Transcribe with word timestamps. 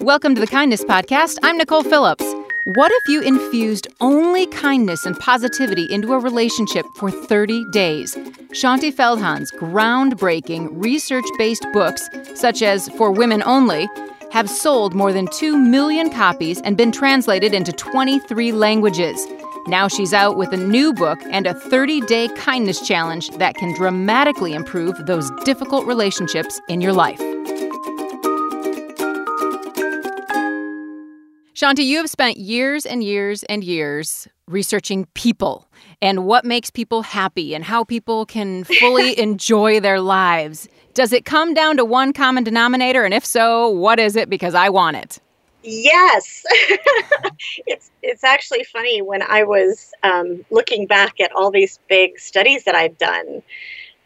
Welcome 0.00 0.34
to 0.34 0.40
the 0.40 0.48
Kindness 0.50 0.84
Podcast. 0.84 1.38
I'm 1.42 1.56
Nicole 1.56 1.84
Phillips. 1.84 2.24
What 2.74 2.90
if 2.92 3.08
you 3.08 3.20
infused 3.20 3.86
only 4.00 4.46
kindness 4.46 5.06
and 5.06 5.18
positivity 5.18 5.84
into 5.84 6.12
a 6.12 6.18
relationship 6.18 6.84
for 6.96 7.10
30 7.10 7.64
days? 7.70 8.16
Shaunti 8.50 8.92
Feldhahn's 8.92 9.52
groundbreaking 9.52 10.68
research 10.72 11.24
based 11.36 11.66
books, 11.72 12.08
such 12.34 12.62
as 12.62 12.88
For 12.90 13.12
Women 13.12 13.42
Only, 13.44 13.88
have 14.32 14.50
sold 14.50 14.94
more 14.94 15.12
than 15.12 15.28
2 15.28 15.56
million 15.56 16.10
copies 16.10 16.60
and 16.62 16.76
been 16.76 16.90
translated 16.90 17.54
into 17.54 17.72
23 17.72 18.52
languages. 18.52 19.24
Now 19.66 19.86
she's 19.86 20.12
out 20.12 20.36
with 20.36 20.52
a 20.52 20.56
new 20.56 20.92
book 20.92 21.18
and 21.30 21.46
a 21.46 21.54
30 21.54 22.00
day 22.02 22.28
kindness 22.36 22.86
challenge 22.86 23.30
that 23.38 23.54
can 23.54 23.74
dramatically 23.74 24.54
improve 24.54 25.06
those 25.06 25.30
difficult 25.44 25.86
relationships 25.86 26.60
in 26.68 26.80
your 26.80 26.92
life. 26.92 27.20
Shaunti, 31.58 31.84
you 31.84 31.96
have 31.96 32.08
spent 32.08 32.36
years 32.36 32.86
and 32.86 33.02
years 33.02 33.42
and 33.42 33.64
years 33.64 34.28
researching 34.46 35.06
people 35.14 35.66
and 36.00 36.24
what 36.24 36.44
makes 36.44 36.70
people 36.70 37.02
happy 37.02 37.52
and 37.52 37.64
how 37.64 37.82
people 37.82 38.26
can 38.26 38.62
fully 38.62 39.18
enjoy 39.18 39.80
their 39.80 40.00
lives. 40.00 40.68
Does 40.94 41.12
it 41.12 41.24
come 41.24 41.54
down 41.54 41.76
to 41.78 41.84
one 41.84 42.12
common 42.12 42.44
denominator? 42.44 43.04
And 43.04 43.12
if 43.12 43.26
so, 43.26 43.68
what 43.70 43.98
is 43.98 44.14
it? 44.14 44.30
Because 44.30 44.54
I 44.54 44.68
want 44.68 44.98
it. 44.98 45.18
Yes, 45.64 46.44
it's 47.66 47.90
it's 48.04 48.22
actually 48.22 48.62
funny 48.62 49.02
when 49.02 49.22
I 49.22 49.42
was 49.42 49.92
um, 50.04 50.44
looking 50.52 50.86
back 50.86 51.18
at 51.18 51.32
all 51.32 51.50
these 51.50 51.80
big 51.88 52.20
studies 52.20 52.62
that 52.66 52.76
I've 52.76 52.96
done 52.98 53.42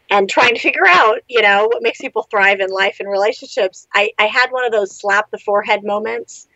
and 0.09 0.27
trying 0.27 0.55
to 0.55 0.59
figure 0.59 0.87
out, 0.87 1.19
you 1.27 1.43
know, 1.43 1.67
what 1.67 1.83
makes 1.83 2.01
people 2.01 2.23
thrive 2.23 2.61
in 2.61 2.71
life 2.71 2.97
and 2.99 3.07
relationships. 3.07 3.87
I, 3.93 4.09
I 4.17 4.25
had 4.25 4.49
one 4.49 4.65
of 4.65 4.71
those 4.71 4.97
slap 4.97 5.29
the 5.29 5.37
forehead 5.37 5.83
moments 5.83 6.47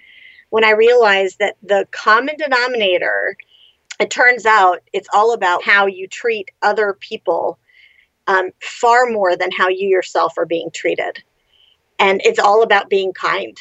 when 0.50 0.64
I 0.64 0.72
realized 0.72 1.40
that 1.40 1.58
the 1.62 1.88
common 1.92 2.36
denominator, 2.38 3.36
it 4.00 4.10
turns 4.10 4.46
out 4.46 4.82
it's 4.94 5.10
all 5.14 5.34
about 5.34 5.64
how 5.64 5.88
you 5.88 6.08
treat 6.08 6.52
other 6.62 6.94
people 7.00 7.60
um, 8.28 8.52
far 8.62 9.10
more 9.10 9.36
than 9.36 9.52
how 9.52 9.70
you 9.70 9.88
yourself 9.88 10.38
are 10.38 10.46
being 10.46 10.70
treated. 10.72 11.24
And 12.00 12.22
it's 12.24 12.40
all 12.40 12.62
about 12.62 12.90
being 12.90 13.14
kind. 13.14 13.58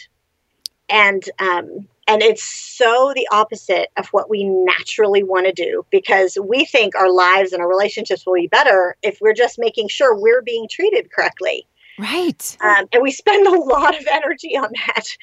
And 0.88 1.24
um, 1.40 1.88
and 2.08 2.22
it's 2.22 2.44
so 2.44 3.12
the 3.14 3.26
opposite 3.32 3.88
of 3.96 4.06
what 4.08 4.30
we 4.30 4.44
naturally 4.44 5.24
want 5.24 5.46
to 5.46 5.52
do 5.52 5.84
because 5.90 6.38
we 6.40 6.64
think 6.64 6.94
our 6.94 7.10
lives 7.10 7.52
and 7.52 7.60
our 7.60 7.68
relationships 7.68 8.24
will 8.24 8.34
be 8.34 8.46
better 8.46 8.96
if 9.02 9.18
we're 9.20 9.34
just 9.34 9.58
making 9.58 9.88
sure 9.88 10.16
we're 10.16 10.42
being 10.42 10.68
treated 10.70 11.10
correctly. 11.10 11.66
Right. 11.98 12.56
Um, 12.60 12.86
and 12.92 13.02
we 13.02 13.10
spend 13.10 13.46
a 13.46 13.58
lot 13.58 13.98
of 13.98 14.06
energy 14.10 14.56
on 14.56 14.68
that. 14.86 15.16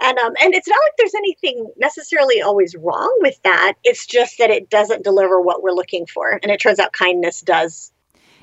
And 0.00 0.18
um, 0.18 0.32
and 0.42 0.54
it's 0.54 0.68
not 0.68 0.76
like 0.76 0.92
there's 0.98 1.14
anything 1.14 1.70
necessarily 1.78 2.42
always 2.42 2.74
wrong 2.76 3.16
with 3.20 3.40
that. 3.44 3.74
It's 3.84 4.06
just 4.06 4.38
that 4.38 4.50
it 4.50 4.70
doesn't 4.70 5.04
deliver 5.04 5.40
what 5.40 5.62
we're 5.62 5.72
looking 5.72 6.06
for. 6.06 6.38
And 6.42 6.52
it 6.52 6.60
turns 6.60 6.78
out 6.78 6.92
kindness 6.92 7.40
does. 7.40 7.92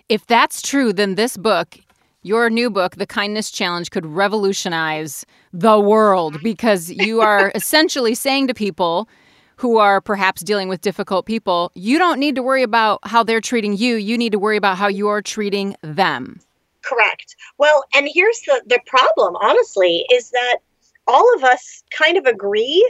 If 0.09 0.25
that's 0.27 0.61
true, 0.61 0.93
then 0.93 1.15
this 1.15 1.37
book, 1.37 1.77
your 2.21 2.49
new 2.49 2.69
book, 2.69 2.95
The 2.95 3.07
Kindness 3.07 3.51
Challenge, 3.51 3.89
could 3.89 4.05
revolutionize 4.05 5.25
the 5.53 5.79
world 5.79 6.41
because 6.43 6.91
you 6.91 7.21
are 7.21 7.51
essentially 7.55 8.15
saying 8.15 8.47
to 8.47 8.53
people 8.53 9.07
who 9.57 9.77
are 9.77 10.01
perhaps 10.01 10.41
dealing 10.41 10.67
with 10.67 10.81
difficult 10.81 11.25
people, 11.25 11.71
you 11.75 11.97
don't 11.97 12.19
need 12.19 12.35
to 12.35 12.43
worry 12.43 12.63
about 12.63 12.99
how 13.03 13.23
they're 13.23 13.41
treating 13.41 13.77
you. 13.77 13.95
You 13.95 14.17
need 14.17 14.31
to 14.33 14.39
worry 14.39 14.57
about 14.57 14.77
how 14.77 14.87
you're 14.87 15.21
treating 15.21 15.75
them. 15.81 16.39
Correct. 16.85 17.35
Well, 17.57 17.83
and 17.95 18.07
here's 18.11 18.41
the, 18.41 18.61
the 18.67 18.79
problem, 18.85 19.35
honestly, 19.37 20.05
is 20.11 20.29
that 20.31 20.57
all 21.07 21.33
of 21.35 21.43
us 21.43 21.83
kind 21.91 22.17
of 22.17 22.25
agree 22.25 22.89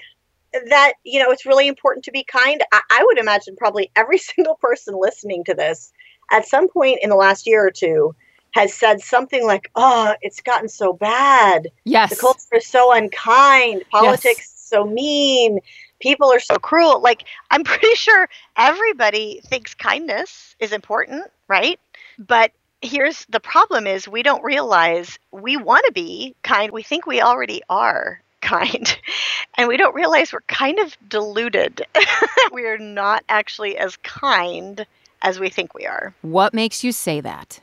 that, 0.69 0.93
you 1.03 1.19
know, 1.19 1.31
it's 1.31 1.45
really 1.45 1.67
important 1.67 2.03
to 2.05 2.11
be 2.11 2.23
kind. 2.23 2.61
I, 2.71 2.81
I 2.91 3.03
would 3.05 3.17
imagine 3.17 3.55
probably 3.55 3.91
every 3.95 4.17
single 4.35 4.55
person 4.55 4.95
listening 4.99 5.43
to 5.45 5.53
this 5.53 5.91
at 6.31 6.47
some 6.47 6.67
point 6.67 7.00
in 7.01 7.09
the 7.09 7.16
last 7.16 7.47
year 7.47 7.66
or 7.66 7.72
two 7.72 8.16
has 8.51 8.73
said 8.73 9.01
something 9.01 9.45
like, 9.45 9.69
"Oh, 9.75 10.16
it's 10.22 10.41
gotten 10.41 10.69
so 10.69 10.94
bad. 10.94 11.67
Yes, 11.84 12.09
the 12.09 12.16
culture 12.16 12.55
is 12.55 12.66
so 12.66 12.94
unkind. 12.94 13.84
Politics 13.91 14.39
yes. 14.39 14.67
so 14.69 14.85
mean. 14.85 15.59
People 16.00 16.31
are 16.31 16.39
so 16.39 16.55
cruel." 16.55 17.01
Like, 17.01 17.25
I'm 17.51 17.63
pretty 17.66 17.95
sure 17.95 18.29
everybody 18.57 19.41
thinks 19.45 19.75
kindness 19.75 20.55
is 20.59 20.72
important, 20.72 21.25
right? 21.50 21.79
But 22.17 22.53
here's 22.85 23.25
the 23.29 23.40
problem 23.40 23.88
is 23.88 24.07
we 24.07 24.23
don't 24.23 24.44
realize 24.44 25.19
we 25.31 25.57
want 25.57 25.85
to 25.85 25.91
be 25.91 26.35
kind 26.44 26.72
we 26.72 26.84
think 26.84 27.06
we 27.06 27.22
already 27.22 27.62
are 27.69 28.22
kind 28.41 28.97
and 29.57 29.68
we 29.68 29.78
don't 29.78 29.96
realize 29.96 30.31
we're 30.31 30.41
kind 30.41 30.79
of 30.79 30.96
deluded 31.09 31.85
we're 32.51 32.78
not 32.78 33.23
actually 33.28 33.78
as 33.78 33.97
kind 33.97 34.85
as 35.25 35.40
we 35.40 35.50
think 35.50 35.73
we 35.73 35.85
are. 35.85 36.13
What 36.22 36.53
makes 36.53 36.84
you 36.84 36.91
say 36.91 37.19
that? 37.22 37.59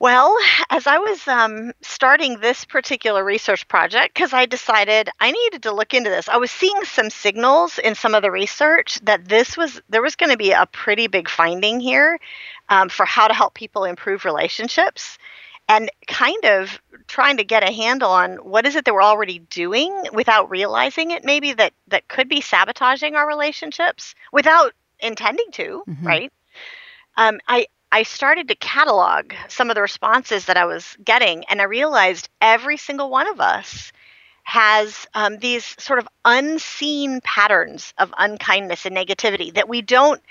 Well, 0.00 0.36
as 0.70 0.86
I 0.86 0.98
was 0.98 1.26
um, 1.26 1.72
starting 1.80 2.38
this 2.38 2.64
particular 2.64 3.24
research 3.24 3.66
project, 3.66 4.14
because 4.14 4.32
I 4.32 4.46
decided 4.46 5.08
I 5.18 5.32
needed 5.32 5.64
to 5.64 5.72
look 5.72 5.92
into 5.92 6.08
this, 6.08 6.28
I 6.28 6.36
was 6.36 6.52
seeing 6.52 6.84
some 6.84 7.10
signals 7.10 7.78
in 7.78 7.96
some 7.96 8.14
of 8.14 8.22
the 8.22 8.30
research 8.30 9.00
that 9.02 9.24
this 9.24 9.56
was 9.56 9.80
there 9.88 10.02
was 10.02 10.14
going 10.14 10.30
to 10.30 10.36
be 10.36 10.52
a 10.52 10.66
pretty 10.66 11.08
big 11.08 11.28
finding 11.28 11.80
here 11.80 12.20
um, 12.68 12.88
for 12.88 13.06
how 13.06 13.28
to 13.28 13.34
help 13.34 13.54
people 13.54 13.84
improve 13.84 14.24
relationships, 14.24 15.18
and 15.68 15.90
kind 16.06 16.44
of 16.44 16.80
trying 17.06 17.36
to 17.36 17.44
get 17.44 17.62
a 17.62 17.72
handle 17.72 18.10
on 18.10 18.36
what 18.36 18.66
is 18.66 18.74
it 18.76 18.84
that 18.84 18.94
we're 18.94 19.02
already 19.02 19.38
doing 19.38 19.94
without 20.12 20.50
realizing 20.50 21.10
it, 21.10 21.24
maybe 21.24 21.52
that 21.52 21.72
that 21.88 22.08
could 22.08 22.28
be 22.28 22.40
sabotaging 22.40 23.14
our 23.14 23.26
relationships 23.26 24.14
without 24.32 24.72
intending 25.00 25.50
to, 25.52 25.84
mm-hmm. 25.86 26.06
right? 26.06 26.32
Um, 27.16 27.40
I 27.48 27.66
I 27.90 28.02
started 28.02 28.48
to 28.48 28.54
catalog 28.54 29.32
some 29.48 29.70
of 29.70 29.74
the 29.74 29.82
responses 29.82 30.46
that 30.46 30.56
I 30.56 30.66
was 30.66 30.96
getting, 31.02 31.44
and 31.46 31.60
I 31.60 31.64
realized 31.64 32.28
every 32.40 32.76
single 32.76 33.10
one 33.10 33.28
of 33.28 33.40
us 33.40 33.92
has 34.42 35.06
um, 35.14 35.38
these 35.38 35.76
sort 35.78 35.98
of 35.98 36.08
unseen 36.24 37.20
patterns 37.22 37.92
of 37.98 38.12
unkindness 38.16 38.86
and 38.86 38.96
negativity 38.96 39.52
that 39.54 39.68
we 39.68 39.82
don't 39.82 40.22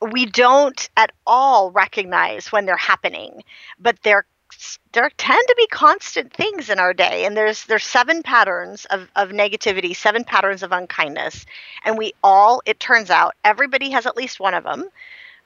we 0.00 0.26
don't 0.26 0.88
at 0.96 1.12
all 1.26 1.70
recognize 1.70 2.52
when 2.52 2.66
they're 2.66 2.76
happening, 2.76 3.42
but 3.78 3.98
they're 4.02 4.26
there 4.92 5.10
tend 5.18 5.46
to 5.46 5.54
be 5.58 5.66
constant 5.66 6.32
things 6.32 6.70
in 6.70 6.78
our 6.78 6.94
day 6.94 7.26
and 7.26 7.36
there's 7.36 7.64
there's 7.66 7.84
seven 7.84 8.22
patterns 8.22 8.86
of, 8.86 9.06
of 9.14 9.28
negativity 9.28 9.94
seven 9.94 10.24
patterns 10.24 10.62
of 10.62 10.72
unkindness 10.72 11.44
and 11.84 11.98
we 11.98 12.14
all 12.24 12.62
it 12.64 12.80
turns 12.80 13.10
out 13.10 13.34
everybody 13.44 13.90
has 13.90 14.06
at 14.06 14.16
least 14.16 14.40
one 14.40 14.54
of 14.54 14.64
them 14.64 14.88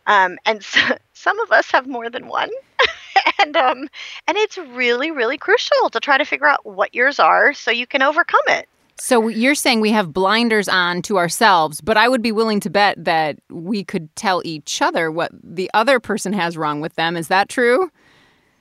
um, 0.07 0.39
and 0.45 0.63
so, 0.65 0.81
some 1.13 1.39
of 1.41 1.53
us 1.53 1.71
have 1.71 1.87
more 1.87 2.11
than 2.11 2.27
one. 2.27 2.51
and 3.39 3.57
um, 3.57 3.89
and 4.27 4.37
it's 4.37 4.59
really 4.59 5.11
really 5.11 5.39
crucial 5.39 5.91
to 5.91 6.01
try 6.01 6.19
to 6.19 6.25
figure 6.25 6.47
out 6.47 6.65
what 6.67 6.95
yours 6.95 7.19
are 7.19 7.53
so 7.53 7.71
you 7.71 7.87
can 7.87 8.03
overcome 8.03 8.41
it. 8.49 8.69
So 9.03 9.27
you're 9.27 9.57
saying 9.57 9.81
we 9.81 9.91
have 9.91 10.13
blinders 10.13 10.69
on 10.69 11.03
to 11.03 11.19
ourselves, 11.19 11.81
but 11.81 11.97
I 11.97 12.09
would 12.09 12.23
be 12.23 12.31
willing 12.31 12.61
to 12.61 12.71
bet 12.71 13.05
that 13.05 13.37
we 13.51 13.83
could 13.83 14.15
tell 14.15 14.43
each 14.45 14.81
other 14.81 15.11
what 15.11 15.33
the 15.43 15.69
other 15.75 15.99
person 15.99 16.33
has 16.35 16.57
wrong 16.57 16.81
with 16.81 16.95
them. 16.95 17.17
Is 17.17 17.27
that 17.27 17.49
true? 17.49 17.91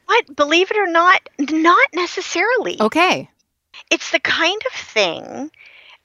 But 0.07 0.35
believe 0.35 0.71
it 0.71 0.77
or 0.77 0.87
not, 0.87 1.21
not 1.37 1.87
necessarily. 1.93 2.81
Okay. 2.81 3.29
It's 3.91 4.09
the 4.09 4.19
kind 4.19 4.59
of 4.65 4.73
thing 4.73 5.51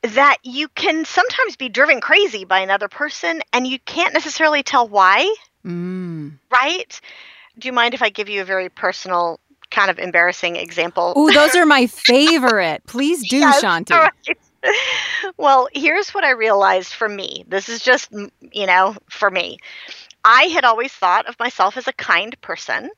that 0.02 0.36
you 0.42 0.68
can 0.68 1.06
sometimes 1.06 1.56
be 1.56 1.70
driven 1.70 2.03
crazy 2.03 2.44
by 2.44 2.60
another 2.60 2.88
person 2.88 3.41
and 3.54 3.66
you 3.66 3.78
can't 3.86 4.12
necessarily 4.12 4.62
tell 4.62 4.86
why. 4.86 5.34
Mm. 5.64 6.34
Right? 6.53 7.00
Do 7.58 7.68
you 7.68 7.72
mind 7.72 7.94
if 7.94 8.03
I 8.03 8.10
give 8.10 8.28
you 8.28 8.42
a 8.42 8.44
very 8.44 8.68
personal, 8.68 9.41
kind 9.71 9.91
of 9.91 9.99
embarrassing 9.99 10.56
example? 10.56 11.12
Oh, 11.16 11.32
those 11.32 11.54
are 11.54 11.66
my 11.66 11.87
favorite. 12.06 12.82
Please 12.87 13.28
do, 13.28 13.38
yes, 13.38 13.62
Shaunti. 13.62 13.91
Right. 13.91 14.39
Well, 15.36 15.68
here's 15.72 16.10
what 16.10 16.24
I 16.24 16.30
realized 16.30 16.92
for 16.92 17.09
me. 17.09 17.45
This 17.47 17.68
is 17.68 17.83
just, 17.83 18.10
you 18.53 18.66
know, 18.66 18.97
for 19.09 19.30
me. 19.30 19.59
I 20.24 20.45
had 20.45 20.65
always 20.65 20.92
thought 20.92 21.27
of 21.27 21.39
myself 21.39 21.77
as 21.77 21.86
a 21.86 21.92
kind 21.92 22.41
person. 22.41 22.91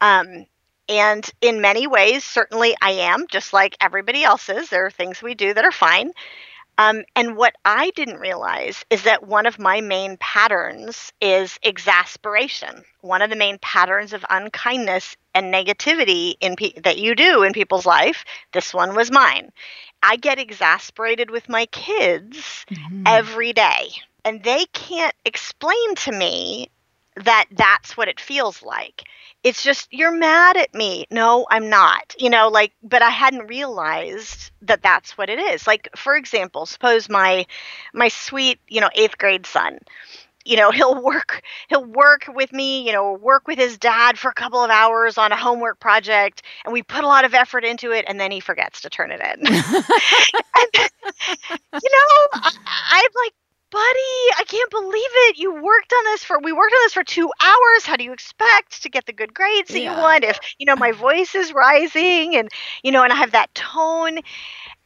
Um, 0.00 0.46
and 0.88 1.28
in 1.40 1.60
many 1.60 1.86
ways, 1.86 2.24
certainly 2.24 2.74
I 2.82 2.90
am, 2.90 3.26
just 3.28 3.52
like 3.52 3.76
everybody 3.80 4.24
else 4.24 4.48
is. 4.48 4.68
There 4.68 4.86
are 4.86 4.90
things 4.90 5.22
we 5.22 5.34
do 5.34 5.54
that 5.54 5.64
are 5.64 5.72
fine. 5.72 6.12
Um, 6.78 7.04
and 7.14 7.36
what 7.36 7.54
I 7.64 7.90
didn't 7.90 8.18
realize 8.18 8.84
is 8.90 9.04
that 9.04 9.26
one 9.26 9.46
of 9.46 9.58
my 9.58 9.80
main 9.80 10.16
patterns 10.18 11.12
is 11.20 11.58
exasperation. 11.62 12.82
One 13.02 13.22
of 13.22 13.30
the 13.30 13.36
main 13.36 13.58
patterns 13.60 14.12
of 14.12 14.24
unkindness 14.30 15.16
and 15.34 15.52
negativity 15.52 16.34
in 16.40 16.56
pe- 16.56 16.80
that 16.82 16.98
you 16.98 17.14
do 17.14 17.42
in 17.42 17.52
people's 17.52 17.86
life. 17.86 18.24
This 18.52 18.72
one 18.72 18.94
was 18.94 19.10
mine. 19.10 19.52
I 20.02 20.16
get 20.16 20.38
exasperated 20.38 21.30
with 21.30 21.48
my 21.48 21.66
kids 21.66 22.66
mm-hmm. 22.70 23.04
every 23.06 23.52
day, 23.52 23.90
and 24.24 24.42
they 24.42 24.66
can't 24.72 25.14
explain 25.24 25.94
to 25.96 26.12
me 26.12 26.68
that 27.16 27.46
that's 27.52 27.96
what 27.96 28.08
it 28.08 28.20
feels 28.20 28.62
like. 28.62 29.02
It's 29.44 29.62
just 29.62 29.92
you're 29.92 30.12
mad 30.16 30.56
at 30.56 30.72
me. 30.72 31.06
No, 31.10 31.46
I'm 31.50 31.68
not. 31.68 32.14
You 32.18 32.30
know, 32.30 32.48
like 32.48 32.72
but 32.82 33.02
I 33.02 33.10
hadn't 33.10 33.48
realized 33.48 34.50
that 34.62 34.82
that's 34.82 35.18
what 35.18 35.28
it 35.28 35.38
is. 35.38 35.66
Like 35.66 35.88
for 35.96 36.16
example, 36.16 36.64
suppose 36.64 37.08
my 37.08 37.46
my 37.92 38.08
sweet, 38.08 38.60
you 38.68 38.80
know, 38.80 38.90
8th 38.96 39.18
grade 39.18 39.46
son 39.46 39.80
you 40.44 40.56
know 40.56 40.70
he'll 40.70 41.00
work 41.02 41.42
he'll 41.68 41.84
work 41.84 42.24
with 42.28 42.52
me 42.52 42.86
you 42.86 42.92
know 42.92 43.14
work 43.14 43.46
with 43.46 43.58
his 43.58 43.78
dad 43.78 44.18
for 44.18 44.28
a 44.28 44.34
couple 44.34 44.62
of 44.62 44.70
hours 44.70 45.18
on 45.18 45.32
a 45.32 45.36
homework 45.36 45.78
project 45.80 46.42
and 46.64 46.72
we 46.72 46.82
put 46.82 47.04
a 47.04 47.06
lot 47.06 47.24
of 47.24 47.34
effort 47.34 47.64
into 47.64 47.92
it 47.92 48.04
and 48.08 48.20
then 48.20 48.30
he 48.30 48.40
forgets 48.40 48.80
to 48.80 48.90
turn 48.90 49.10
it 49.10 49.20
in 49.20 49.46
and, 49.46 49.54
you 51.72 51.90
know 51.90 52.28
I, 52.34 52.52
i'm 52.92 53.10
like 53.24 53.32
buddy, 53.72 54.38
I 54.38 54.44
can't 54.46 54.70
believe 54.70 54.92
it. 54.94 55.38
You 55.38 55.54
worked 55.54 55.92
on 55.92 56.04
this 56.04 56.22
for 56.22 56.38
we 56.38 56.52
worked 56.52 56.74
on 56.74 56.80
this 56.84 56.92
for 56.92 57.02
2 57.02 57.32
hours. 57.40 57.86
How 57.86 57.96
do 57.96 58.04
you 58.04 58.12
expect 58.12 58.82
to 58.82 58.90
get 58.90 59.06
the 59.06 59.14
good 59.14 59.32
grades 59.32 59.70
that 59.70 59.80
yeah. 59.80 59.96
you 59.96 60.00
want 60.00 60.24
if, 60.24 60.38
you 60.58 60.66
know, 60.66 60.76
my 60.76 60.92
voice 60.92 61.34
is 61.34 61.52
rising 61.54 62.36
and 62.36 62.50
you 62.82 62.92
know, 62.92 63.02
and 63.02 63.12
I 63.12 63.16
have 63.16 63.32
that 63.32 63.52
tone 63.54 64.18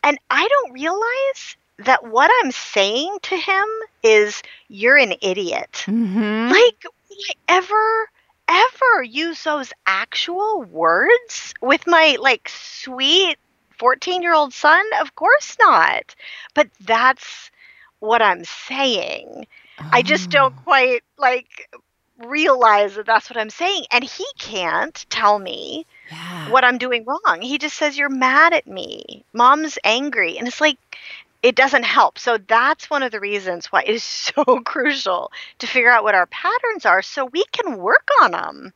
and 0.04 0.18
I 0.30 0.46
don't 0.46 0.72
realize 0.72 1.56
that 1.78 2.04
what 2.04 2.30
I'm 2.42 2.52
saying 2.52 3.18
to 3.22 3.36
him 3.36 3.64
is 4.02 4.42
you're 4.68 4.96
an 4.96 5.14
idiot. 5.20 5.84
Mm-hmm. 5.86 6.50
Like 6.50 6.84
ever 7.48 8.08
ever 8.48 9.02
use 9.02 9.42
those 9.42 9.72
actual 9.86 10.62
words 10.62 11.52
with 11.60 11.86
my 11.86 12.16
like 12.20 12.48
sweet 12.48 13.36
14 13.78 14.22
year 14.22 14.34
old 14.34 14.52
son? 14.52 14.84
Of 15.00 15.14
course 15.14 15.56
not. 15.58 16.14
But 16.54 16.68
that's 16.80 17.50
what 17.98 18.22
I'm 18.22 18.44
saying. 18.44 19.46
Oh. 19.78 19.88
I 19.92 20.02
just 20.02 20.30
don't 20.30 20.54
oh. 20.56 20.62
quite 20.62 21.02
like 21.18 21.68
realize 22.24 22.94
that 22.94 23.06
that's 23.06 23.28
what 23.28 23.38
I'm 23.38 23.50
saying. 23.50 23.84
And 23.90 24.02
he 24.02 24.24
can't 24.38 25.04
tell 25.10 25.38
me 25.38 25.86
yeah. 26.10 26.50
what 26.50 26.64
I'm 26.64 26.78
doing 26.78 27.04
wrong. 27.04 27.40
He 27.40 27.58
just 27.58 27.76
says, 27.76 27.98
You're 27.98 28.08
mad 28.08 28.52
at 28.52 28.66
me. 28.66 29.24
Mom's 29.32 29.78
angry. 29.84 30.38
And 30.38 30.48
it's 30.48 30.60
like, 30.60 30.78
it 31.46 31.54
doesn't 31.54 31.84
help. 31.84 32.18
So 32.18 32.38
that's 32.38 32.90
one 32.90 33.04
of 33.04 33.12
the 33.12 33.20
reasons 33.20 33.66
why 33.66 33.82
it 33.82 33.94
is 33.94 34.02
so 34.36 34.44
crucial 34.64 35.30
to 35.60 35.66
figure 35.66 35.90
out 35.90 36.02
what 36.02 36.16
our 36.16 36.26
patterns 36.26 36.84
are 36.84 37.02
so 37.02 37.26
we 37.26 37.44
can 37.52 37.78
work 37.78 38.08
on 38.20 38.32
them. 38.32 38.72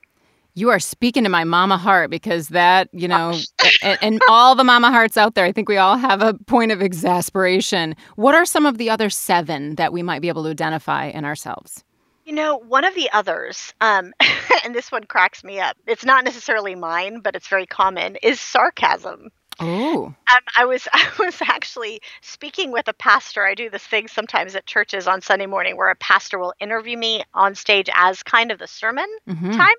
You 0.55 0.71
are 0.71 0.79
speaking 0.79 1.25
to 1.25 1.31
my 1.31 1.43
mama 1.43 1.77
heart 1.77 2.11
because 2.11 2.49
that, 2.49 2.89
you 2.93 3.09
know, 3.09 3.35
and, 3.83 3.99
and, 4.03 4.21
all 4.29 4.55
the 4.55 4.65
mama 4.65 4.91
hearts 4.91 5.17
out 5.17 5.35
there, 5.35 5.45
I 5.45 5.53
think 5.53 5.69
we 5.69 5.79
all 5.79 5.97
have 5.97 6.23
a 6.23 6.35
point 6.35 6.71
of 6.71 6.83
exasperation. 6.83 7.95
What 8.17 8.35
are 8.35 8.45
some 8.45 8.67
of 8.67 8.77
the 8.77 8.91
other 8.91 9.11
seven 9.11 9.77
that 9.77 9.93
we 9.93 10.03
might 10.03 10.23
be 10.23 10.29
able 10.29 10.43
to 10.45 10.51
identify 10.51 11.07
in 11.07 11.25
ourselves? 11.25 11.85
You 12.25 12.35
know, 12.35 12.57
one 12.57 12.85
of 12.85 12.95
the 12.95 13.09
others, 13.13 13.73
um, 13.81 14.13
and 14.65 14.75
this 14.75 14.93
one 14.93 15.05
cracks 15.05 15.43
me 15.45 15.61
up. 15.61 15.77
It's 15.87 16.05
not 16.05 16.25
necessarily 16.25 16.75
mine, 16.75 17.21
but 17.21 17.37
it's 17.37 17.49
very 17.49 17.67
common. 17.67 18.17
Is 18.17 18.41
sarcasm. 18.41 19.31
Oh. 19.61 20.07
Um, 20.07 20.41
I 20.57 20.65
was 20.65 20.89
I 20.93 21.09
was 21.19 21.41
actually 21.43 22.01
speaking 22.23 22.73
with 22.73 22.89
a 22.89 22.93
pastor. 22.93 23.45
I 23.45 23.55
do 23.55 23.71
this 23.71 23.87
thing 23.87 24.09
sometimes 24.09 24.57
at 24.57 24.67
churches 24.67 25.07
on 25.07 25.21
Sunday 25.21 25.47
morning 25.47 25.77
where 25.77 25.91
a 25.91 25.97
pastor 25.97 26.39
will 26.39 26.55
interview 26.61 26.97
me 26.97 27.23
on 27.35 27.55
stage 27.55 27.91
as 27.95 28.23
kind 28.23 28.51
of 28.51 28.59
the 28.59 28.67
sermon 28.67 29.07
mm-hmm. 29.29 29.53
time. 29.53 29.77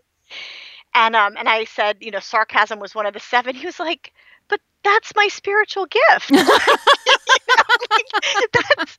And 0.93 1.15
um 1.15 1.35
and 1.37 1.49
I 1.49 1.65
said, 1.65 1.97
you 1.99 2.11
know, 2.11 2.19
sarcasm 2.19 2.79
was 2.79 2.93
one 2.95 3.05
of 3.05 3.13
the 3.13 3.19
seven. 3.19 3.55
He 3.55 3.65
was 3.65 3.79
like, 3.79 4.13
"But 4.47 4.59
that's 4.83 5.13
my 5.15 5.27
spiritual 5.29 5.87
gift." 5.87 6.31
like, 7.91 8.05
that's 8.53 8.97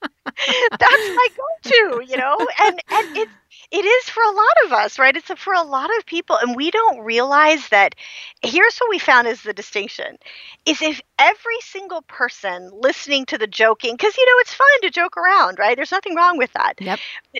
that's 0.71 0.83
my 0.91 1.29
go-to, 1.37 2.03
you 2.07 2.17
know, 2.17 2.37
and 2.65 2.81
and 2.91 3.17
it's 3.17 3.33
it 3.73 3.85
is 3.87 4.09
for 4.11 4.23
a 4.23 4.31
lot 4.31 4.67
of 4.67 4.73
us, 4.73 4.99
right? 4.99 5.17
It's 5.17 5.31
for 5.37 5.55
a 5.55 5.63
lot 5.63 5.91
of 5.99 6.05
people, 6.05 6.37
and 6.37 6.55
we 6.55 6.71
don't 6.71 7.01
realize 7.01 7.67
that. 7.71 7.95
Here's 8.43 8.79
what 8.79 8.91
we 8.91 8.99
found 8.99 9.27
is 9.27 9.43
the 9.43 9.55
distinction: 9.55 10.19
is 10.67 10.83
if 10.83 11.01
every 11.19 11.61
single 11.61 12.03
person 12.03 12.71
listening 12.73 13.25
to 13.27 13.39
the 13.39 13.47
joking, 13.47 13.95
because 13.95 14.17
you 14.17 14.27
know 14.27 14.41
it's 14.41 14.55
fun 14.55 14.81
to 14.83 14.91
joke 14.91 15.17
around, 15.17 15.59
right? 15.59 15.75
There's 15.75 15.91
nothing 15.91 16.15
wrong 16.15 16.37
with 16.37 16.53
that. 16.53 16.75
Yep. 16.81 16.99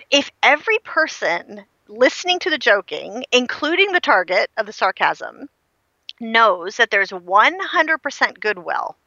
If 0.09 0.31
every 0.41 0.79
person 0.79 1.65
listening 1.87 2.39
to 2.39 2.49
the 2.49 2.57
joking, 2.57 3.25
including 3.31 3.91
the 3.91 3.99
target 3.99 4.49
of 4.57 4.65
the 4.65 4.73
sarcasm, 4.73 5.49
knows 6.19 6.77
that 6.77 6.89
there's 6.89 7.11
100% 7.11 8.39
goodwill 8.39 8.97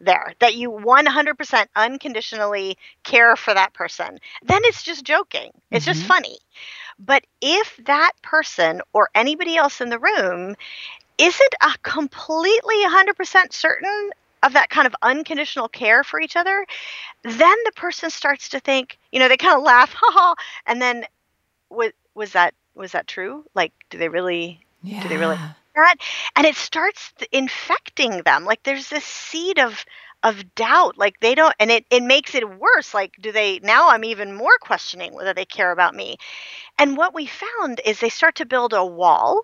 there, 0.00 0.32
that 0.38 0.54
you 0.54 0.70
100% 0.70 1.66
unconditionally 1.76 2.76
care 3.02 3.36
for 3.36 3.54
that 3.54 3.74
person, 3.74 4.18
then 4.44 4.60
it's 4.64 4.82
just 4.82 5.04
joking. 5.04 5.50
It's 5.70 5.84
mm-hmm. 5.84 5.94
just 5.94 6.06
funny. 6.06 6.38
But 6.98 7.24
if 7.40 7.78
that 7.84 8.12
person 8.22 8.80
or 8.92 9.08
anybody 9.14 9.56
else 9.56 9.80
in 9.80 9.88
the 9.88 9.98
room 9.98 10.56
isn't 11.18 11.54
a 11.62 11.72
completely 11.82 12.76
100% 12.84 13.52
certain 13.52 14.10
of 14.42 14.52
that 14.52 14.70
kind 14.70 14.86
of 14.86 14.94
unconditional 15.02 15.68
care 15.68 16.04
for 16.04 16.20
each 16.20 16.36
other, 16.36 16.64
then 17.22 17.56
the 17.64 17.72
person 17.74 18.10
starts 18.10 18.48
to 18.50 18.60
think, 18.60 18.98
you 19.10 19.18
know, 19.18 19.28
they 19.28 19.36
kind 19.36 19.56
of 19.56 19.62
laugh, 19.62 19.92
ha 19.96 20.10
ha. 20.12 20.34
and 20.66 20.80
then 20.80 21.04
was 21.70 21.92
was 22.14 22.32
that 22.32 22.54
was 22.74 22.92
that 22.92 23.06
true? 23.06 23.44
Like, 23.54 23.72
do 23.90 23.98
they 23.98 24.08
really? 24.08 24.60
Yeah. 24.82 25.02
Do 25.02 25.08
they 25.08 25.16
really? 25.16 25.38
That? 25.84 25.96
And 26.36 26.46
it 26.46 26.56
starts 26.56 27.12
infecting 27.32 28.22
them. 28.22 28.44
Like 28.44 28.62
there's 28.62 28.88
this 28.88 29.04
seed 29.04 29.58
of 29.58 29.84
of 30.24 30.52
doubt 30.56 30.98
like 30.98 31.20
they 31.20 31.36
don't 31.36 31.54
and 31.60 31.70
it, 31.70 31.86
it 31.90 32.02
makes 32.02 32.34
it 32.34 32.58
worse 32.58 32.92
like 32.92 33.14
do 33.20 33.30
they 33.30 33.60
now 33.60 33.88
i'm 33.88 34.02
even 34.02 34.34
more 34.34 34.58
questioning 34.60 35.14
whether 35.14 35.32
they 35.32 35.44
care 35.44 35.70
about 35.70 35.94
me 35.94 36.16
and 36.76 36.96
what 36.96 37.14
we 37.14 37.24
found 37.24 37.80
is 37.84 38.00
they 38.00 38.08
start 38.08 38.34
to 38.34 38.44
build 38.44 38.72
a 38.72 38.84
wall 38.84 39.42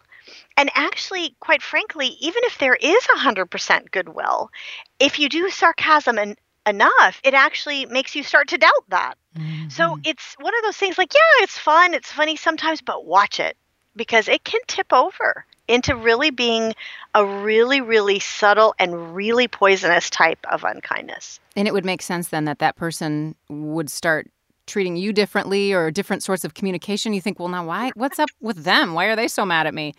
and 0.56 0.68
actually 0.74 1.36
quite 1.38 1.62
frankly 1.62 2.16
even 2.20 2.42
if 2.46 2.58
there 2.58 2.74
is 2.74 3.04
100% 3.04 3.90
goodwill 3.92 4.50
if 4.98 5.20
you 5.20 5.28
do 5.28 5.48
sarcasm 5.48 6.18
and 6.18 6.36
enough, 6.66 7.20
it 7.24 7.34
actually 7.34 7.86
makes 7.86 8.14
you 8.14 8.22
start 8.22 8.48
to 8.48 8.58
doubt 8.58 8.84
that. 8.88 9.14
Mm-hmm. 9.38 9.68
So 9.68 9.98
it's 10.04 10.34
one 10.40 10.54
of 10.56 10.62
those 10.62 10.76
things 10.76 10.98
like, 10.98 11.12
yeah, 11.12 11.44
it's 11.44 11.58
fun, 11.58 11.94
it's 11.94 12.10
funny 12.10 12.36
sometimes, 12.36 12.80
but 12.80 13.04
watch 13.04 13.40
it 13.40 13.56
because 13.96 14.28
it 14.28 14.44
can 14.44 14.60
tip 14.66 14.92
over 14.92 15.44
into 15.68 15.96
really 15.96 16.30
being 16.30 16.74
a 17.14 17.24
really, 17.24 17.80
really 17.80 18.18
subtle 18.18 18.74
and 18.78 19.14
really 19.14 19.48
poisonous 19.48 20.10
type 20.10 20.44
of 20.50 20.64
unkindness. 20.64 21.40
And 21.56 21.68
it 21.68 21.72
would 21.72 21.84
make 21.84 22.02
sense 22.02 22.28
then 22.28 22.44
that 22.44 22.58
that 22.58 22.76
person 22.76 23.34
would 23.48 23.90
start 23.90 24.28
treating 24.66 24.96
you 24.96 25.12
differently 25.12 25.72
or 25.72 25.90
different 25.90 26.22
sorts 26.22 26.44
of 26.44 26.54
communication. 26.54 27.12
You 27.12 27.20
think, 27.20 27.38
well, 27.38 27.48
now 27.48 27.66
why? 27.66 27.92
What's 27.94 28.18
up 28.18 28.30
with 28.40 28.64
them? 28.64 28.94
Why 28.94 29.06
are 29.06 29.16
they 29.16 29.28
so 29.28 29.44
mad 29.44 29.66
at 29.66 29.74
me? 29.74 29.94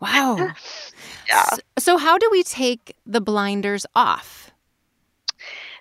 Wow. 0.00 0.36
yeah. 1.28 1.42
So, 1.42 1.58
so, 1.78 1.98
how 1.98 2.18
do 2.18 2.28
we 2.30 2.42
take 2.42 2.96
the 3.06 3.20
blinders 3.20 3.84
off? 3.96 4.50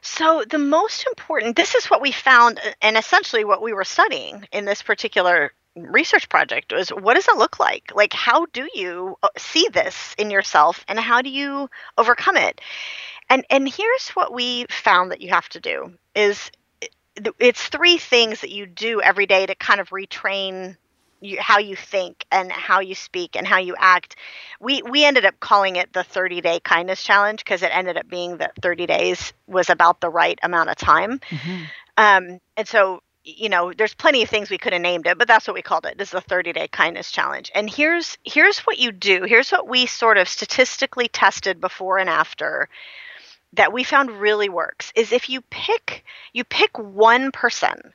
So, 0.02 0.44
the 0.50 0.58
most 0.58 1.06
important, 1.06 1.56
this 1.56 1.76
is 1.76 1.88
what 1.88 2.02
we 2.02 2.12
found, 2.12 2.60
uh, 2.60 2.72
and 2.82 2.98
essentially 2.98 3.44
what 3.44 3.62
we 3.62 3.74
were 3.74 3.84
studying 3.84 4.48
in 4.52 4.66
this 4.66 4.82
particular 4.82 5.52
research 5.78 6.30
project 6.30 6.74
was 6.74 6.90
what 6.90 7.16
does 7.16 7.28
it 7.28 7.38
look 7.38 7.60
like? 7.60 7.92
Like, 7.96 8.14
how 8.14 8.46
do 8.48 8.68
you 8.74 9.18
uh, 9.24 9.30
see 9.38 9.68
this 9.72 10.16
in 10.18 10.32
yourself 10.32 10.84
and 10.88 11.00
how 11.00 11.22
do 11.22 11.30
you 11.30 11.70
overcome 11.98 12.38
it? 12.38 12.62
And, 13.30 13.46
and 13.50 13.68
here's 13.68 14.10
what 14.10 14.34
we 14.34 14.66
found 14.70 15.12
that 15.12 15.22
you 15.22 15.30
have 15.30 15.50
to 15.50 15.60
do 15.60 15.94
is 16.16 16.52
it's 17.40 17.68
three 17.68 17.98
things 17.98 18.42
that 18.42 18.52
you 18.52 18.66
do 18.66 19.02
every 19.02 19.26
day 19.26 19.46
to 19.46 19.56
kind 19.56 19.80
of 19.80 19.90
retrain 19.90 20.78
you, 21.20 21.38
how 21.40 21.58
you 21.58 21.76
think 21.76 22.26
and 22.32 22.52
how 22.52 22.80
you 22.80 22.96
speak 22.96 23.36
and 23.36 23.48
how 23.48 23.58
you 23.58 23.76
act. 23.78 24.16
We 24.60 24.82
we 24.84 25.04
ended 25.04 25.26
up 25.26 25.40
calling 25.40 25.76
it 25.76 25.92
the 25.94 26.04
30 26.04 26.42
day 26.42 26.60
kindness 26.60 27.04
challenge 27.04 27.44
because 27.44 27.64
it 27.64 27.76
ended 27.76 27.98
up 27.98 28.08
being 28.08 28.38
that 28.38 28.56
30 28.62 28.86
days 28.86 29.34
was 29.48 29.70
about 29.70 30.00
the 30.00 30.10
right 30.10 30.38
amount 30.44 30.70
of 30.70 30.78
time. 30.78 31.20
Mm-hmm. 31.20 31.64
Um, 31.98 32.40
and 32.56 32.68
so 32.68 33.02
you 33.28 33.50
know, 33.50 33.74
there's 33.74 33.94
plenty 33.94 34.24
of 34.24 34.30
things 34.30 34.50
we 34.50 34.58
could 34.58 34.74
have 34.74 34.82
named 34.82 35.06
it, 35.06 35.18
but 35.18 35.28
that's 35.28 35.48
what 35.48 35.54
we 35.54 35.62
called 35.62 35.86
it. 35.86 35.98
This 35.98 36.10
is 36.10 36.14
the 36.14 36.22
30 36.22 36.54
day 36.54 36.68
kindness 36.70 37.12
challenge. 37.12 37.52
And 37.54 37.70
here's 37.70 38.18
here's 38.24 38.60
what 38.60 38.80
you 38.80 38.92
do. 38.92 39.24
Here's 39.24 39.52
what 39.52 39.68
we 39.68 39.86
sort 39.86 40.18
of 40.18 40.30
statistically 40.30 41.10
tested 41.10 41.60
before 41.60 41.98
and 41.98 42.10
after 42.10 42.70
that 43.54 43.74
we 43.74 43.84
found 43.84 44.12
really 44.12 44.50
works 44.50 44.92
is 44.96 45.12
if 45.12 45.30
you 45.30 45.42
pick 45.42 46.04
you 46.34 46.44
pick 46.44 46.78
one 46.78 47.32
person 47.32 47.94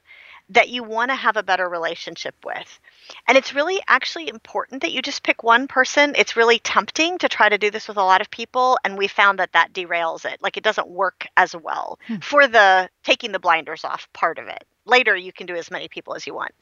that 0.48 0.68
you 0.68 0.82
want 0.82 1.10
to 1.10 1.14
have 1.14 1.36
a 1.36 1.42
better 1.42 1.68
relationship 1.68 2.34
with 2.44 2.80
and 3.28 3.38
it's 3.38 3.54
really 3.54 3.80
actually 3.88 4.28
important 4.28 4.82
that 4.82 4.92
you 4.92 5.02
just 5.02 5.22
pick 5.22 5.42
one 5.42 5.68
person. 5.68 6.14
It's 6.16 6.36
really 6.36 6.58
tempting 6.58 7.18
to 7.18 7.28
try 7.28 7.48
to 7.48 7.58
do 7.58 7.70
this 7.70 7.88
with 7.88 7.96
a 7.96 8.02
lot 8.02 8.20
of 8.20 8.30
people. 8.30 8.78
And 8.84 8.96
we 8.96 9.08
found 9.08 9.38
that 9.38 9.52
that 9.52 9.72
derails 9.72 10.24
it. 10.24 10.42
Like 10.42 10.56
it 10.56 10.64
doesn't 10.64 10.88
work 10.88 11.26
as 11.36 11.54
well 11.54 11.98
hmm. 12.06 12.16
for 12.16 12.46
the 12.46 12.88
taking 13.02 13.32
the 13.32 13.38
blinders 13.38 13.84
off 13.84 14.08
part 14.12 14.38
of 14.38 14.48
it. 14.48 14.64
Later, 14.84 15.16
you 15.16 15.32
can 15.32 15.46
do 15.46 15.54
as 15.54 15.70
many 15.70 15.88
people 15.88 16.14
as 16.14 16.26
you 16.26 16.34
want. 16.34 16.52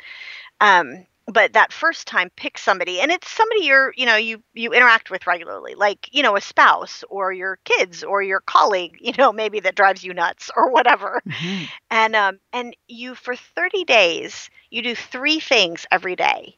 Um, 0.61 1.07
but 1.27 1.53
that 1.53 1.73
first 1.73 2.07
time 2.07 2.31
pick 2.35 2.59
somebody 2.59 3.01
and 3.01 3.13
it's 3.13 3.31
somebody 3.31 3.65
you're 3.65 3.95
you 3.97 4.05
know 4.05 4.17
you 4.17 4.43
you 4.55 4.73
interact 4.73 5.11
with 5.11 5.29
regularly 5.29 5.77
like 5.77 6.09
you 6.11 6.25
know 6.25 6.35
a 6.35 6.41
spouse 6.41 7.05
or 7.09 7.33
your 7.33 7.59
kids 7.65 8.03
or 8.03 8.21
your 8.21 8.41
colleague 8.41 8.97
you 9.01 9.13
know 9.17 9.31
maybe 9.31 9.61
that 9.61 9.77
drives 9.77 10.03
you 10.03 10.13
nuts 10.13 10.51
or 10.57 10.73
whatever 10.73 11.23
mm-hmm. 11.29 11.65
and 11.91 12.17
um 12.17 12.41
and 12.53 12.75
you 12.89 13.15
for 13.15 13.37
30 13.37 13.85
days 13.85 14.51
you 14.71 14.83
do 14.83 14.95
three 14.97 15.39
things 15.39 15.87
every 15.93 16.17
day 16.17 16.57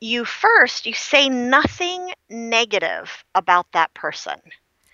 you 0.00 0.24
first 0.24 0.86
you 0.86 0.92
say 0.92 1.28
nothing 1.28 2.12
negative 2.28 3.24
about 3.34 3.70
that 3.72 3.92
person. 3.94 4.40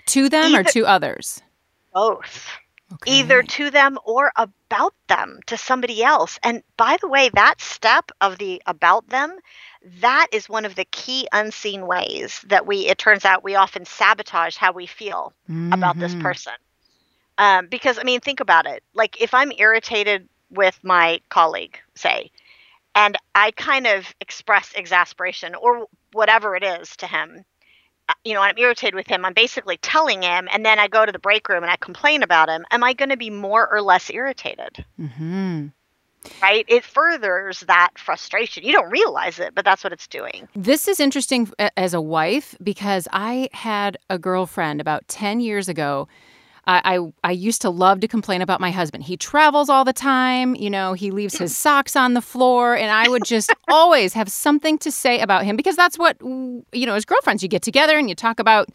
To 0.07 0.29
them 0.29 0.55
or 0.55 0.65
to 0.65 0.87
others? 0.87 1.43
Both. 1.93 2.49
Either 3.07 3.43
to 3.43 3.71
them 3.71 3.99
or 4.05 4.33
about 4.37 4.95
them 5.09 5.39
to 5.47 5.57
somebody 5.57 6.03
else. 6.03 6.39
And 6.43 6.63
by 6.77 6.97
the 7.01 7.09
way, 7.09 7.29
that 7.31 7.61
step 7.61 8.11
of 8.21 8.39
the 8.39 8.63
about 8.67 9.09
them, 9.09 9.37
that 10.01 10.29
is 10.33 10.49
one 10.49 10.65
of 10.65 10.75
the 10.75 10.85
key 10.87 11.27
unseen 11.33 11.87
ways 11.87 12.41
that 12.49 12.67
we, 12.67 12.87
it 12.87 12.99
turns 12.99 13.25
out, 13.25 13.43
we 13.45 13.55
often 13.57 13.85
sabotage 13.85 14.57
how 14.57 14.73
we 14.73 14.87
feel 14.87 15.33
about 15.71 15.99
this 15.99 16.15
Mhm. 16.15 16.21
person. 16.21 16.53
Um, 17.39 17.67
because, 17.69 17.99
I 17.99 18.03
mean, 18.05 18.21
think 18.21 18.41
about 18.41 18.67
it. 18.67 18.83
Like, 18.95 19.21
if 19.21 19.35
I'm 19.35 19.53
irritated 19.57 20.29
with 20.51 20.79
my 20.83 21.21
colleague, 21.29 21.79
say, 21.95 22.31
and 22.95 23.17
I 23.35 23.51
kind 23.53 23.87
of 23.87 24.13
express 24.21 24.73
exasperation 24.75 25.55
or 25.55 25.87
whatever 26.13 26.55
it 26.57 26.63
is 26.65 26.97
to 26.99 27.07
him, 27.07 27.45
you 28.25 28.35
know, 28.35 28.41
I'm 28.41 28.59
irritated 28.59 28.95
with 28.95 29.07
him, 29.07 29.25
I'm 29.25 29.35
basically 29.35 29.77
telling 29.79 30.23
him, 30.23 30.49
and 30.53 30.65
then 30.65 30.79
I 30.79 30.89
go 30.89 31.05
to 31.05 31.13
the 31.13 31.19
break 31.19 31.49
room 31.49 31.63
and 31.63 31.71
I 31.71 31.77
complain 31.77 32.23
about 32.23 32.49
him. 32.49 32.65
Am 32.71 32.85
I 32.85 32.93
going 32.93 33.09
to 33.11 33.17
be 33.17 33.31
more 33.31 33.69
or 33.73 33.83
less 33.83 34.11
irritated? 34.11 34.85
hmm 34.97 35.69
Right? 36.41 36.65
It 36.69 36.85
furthers 36.85 37.61
that 37.67 37.91
frustration. 37.97 38.63
You 38.63 38.73
don't 38.73 38.91
realize 38.91 39.41
it, 39.41 39.57
but 39.57 39.65
that's 39.65 39.83
what 39.83 39.93
it's 39.93 40.07
doing. 40.07 40.47
This 40.55 40.87
is 40.87 41.01
interesting 41.01 41.51
as 41.77 41.95
a 41.95 42.01
wife 42.01 42.55
because 42.63 43.09
I 43.13 43.49
had 43.53 43.97
a 44.09 44.19
girlfriend 44.19 44.81
about 44.81 45.09
10 45.09 45.41
years 45.41 45.69
ago. 45.69 46.07
I, 46.67 46.97
I, 46.97 47.13
I 47.29 47.33
used 47.33 47.61
to 47.63 47.71
love 47.71 48.01
to 48.01 48.09
complain 48.09 48.41
about 48.41 48.61
my 48.61 48.71
husband. 48.71 49.05
He 49.05 49.17
travels 49.17 49.69
all 49.69 49.85
the 49.85 49.93
time. 49.93 50.55
You 50.55 50.71
know, 50.71 50.93
he 50.93 51.11
leaves 51.11 51.37
his 51.37 51.57
socks 51.57 51.97
on 51.97 52.15
the 52.15 52.21
floor. 52.21 52.77
And 52.77 52.91
I 52.91 53.09
would 53.09 53.25
just 53.25 53.53
always 53.69 54.13
have 54.13 54.31
something 54.31 54.79
to 54.79 54.93
say 54.93 55.21
about 55.21 55.45
him 55.45 55.57
because 55.57 55.77
that's 55.77 55.99
what, 55.99 56.17
you 56.21 56.87
know, 56.87 56.95
as 56.95 57.05
girlfriends, 57.05 57.43
you 57.43 57.49
get 57.49 57.63
together 57.63 57.99
and 57.99 58.09
you 58.09 58.15
talk 58.15 58.39
about 58.39 58.69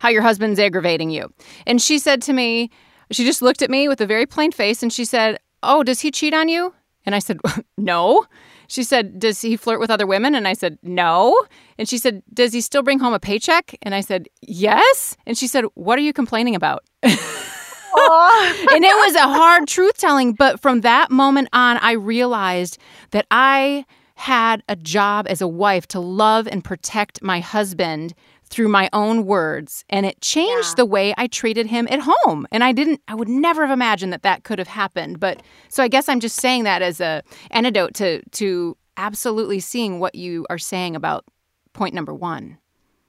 how 0.00 0.08
your 0.08 0.22
husband's 0.22 0.58
aggravating 0.58 1.10
you. 1.10 1.32
And 1.66 1.80
she 1.80 1.98
said 1.98 2.22
to 2.22 2.32
me, 2.32 2.70
she 3.10 3.24
just 3.24 3.42
looked 3.42 3.62
at 3.62 3.70
me 3.70 3.88
with 3.88 4.00
a 4.00 4.06
very 4.06 4.26
plain 4.26 4.52
face 4.52 4.82
and 4.82 4.92
she 4.92 5.04
said, 5.04 5.38
Oh, 5.62 5.82
does 5.82 6.00
he 6.00 6.10
cheat 6.10 6.34
on 6.34 6.48
you? 6.48 6.74
And 7.06 7.14
I 7.14 7.20
said, 7.20 7.38
No. 7.76 8.26
She 8.68 8.84
said, 8.84 9.18
Does 9.18 9.40
he 9.40 9.56
flirt 9.56 9.80
with 9.80 9.90
other 9.90 10.06
women? 10.06 10.34
And 10.34 10.46
I 10.46 10.52
said, 10.52 10.78
No. 10.82 11.36
And 11.78 11.88
she 11.88 11.98
said, 11.98 12.22
Does 12.32 12.52
he 12.52 12.60
still 12.60 12.82
bring 12.82 13.00
home 13.00 13.14
a 13.14 13.18
paycheck? 13.18 13.76
And 13.82 13.94
I 13.94 14.00
said, 14.00 14.28
Yes. 14.42 15.16
And 15.26 15.36
she 15.36 15.48
said, 15.48 15.64
What 15.74 15.98
are 15.98 16.02
you 16.02 16.12
complaining 16.12 16.54
about? 16.54 16.84
and 17.02 18.84
it 18.84 19.06
was 19.06 19.14
a 19.16 19.22
hard 19.22 19.66
truth 19.66 19.96
telling. 19.98 20.34
But 20.34 20.60
from 20.60 20.82
that 20.82 21.10
moment 21.10 21.48
on, 21.52 21.78
I 21.78 21.92
realized 21.92 22.78
that 23.10 23.26
I 23.30 23.84
had 24.14 24.62
a 24.68 24.76
job 24.76 25.26
as 25.28 25.40
a 25.40 25.48
wife 25.48 25.86
to 25.88 26.00
love 26.00 26.48
and 26.48 26.64
protect 26.64 27.22
my 27.22 27.40
husband 27.40 28.14
through 28.48 28.68
my 28.68 28.88
own 28.92 29.24
words 29.24 29.84
and 29.88 30.04
it 30.06 30.20
changed 30.20 30.70
Yeah. 30.70 30.74
the 30.76 30.86
way 30.86 31.14
I 31.16 31.26
treated 31.28 31.66
him 31.66 31.86
at 31.90 32.00
home. 32.02 32.46
And 32.50 32.64
I 32.64 32.72
didn't 32.72 33.00
I 33.08 33.14
would 33.14 33.28
never 33.28 33.66
have 33.66 33.72
imagined 33.72 34.12
that 34.12 34.22
that 34.22 34.44
could 34.44 34.58
have 34.58 34.68
happened. 34.68 35.20
But 35.20 35.42
so 35.68 35.82
I 35.82 35.88
guess 35.88 36.08
I'm 36.08 36.20
just 36.20 36.40
saying 36.40 36.64
that 36.64 36.82
as 36.82 37.00
a 37.00 37.22
antidote 37.50 37.94
to 37.94 38.22
to 38.30 38.76
absolutely 38.96 39.60
seeing 39.60 40.00
what 40.00 40.14
you 40.14 40.46
are 40.50 40.58
saying 40.58 40.96
about 40.96 41.24
point 41.72 41.94
number 41.94 42.14
1 42.14 42.56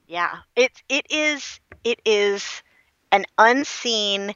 Yeah, 0.08 0.38
it 0.56 0.72
it 0.90 1.06
is 1.10 1.60
it 1.84 2.00
is 2.06 2.62
an 3.12 3.26
unseen, 3.40 4.36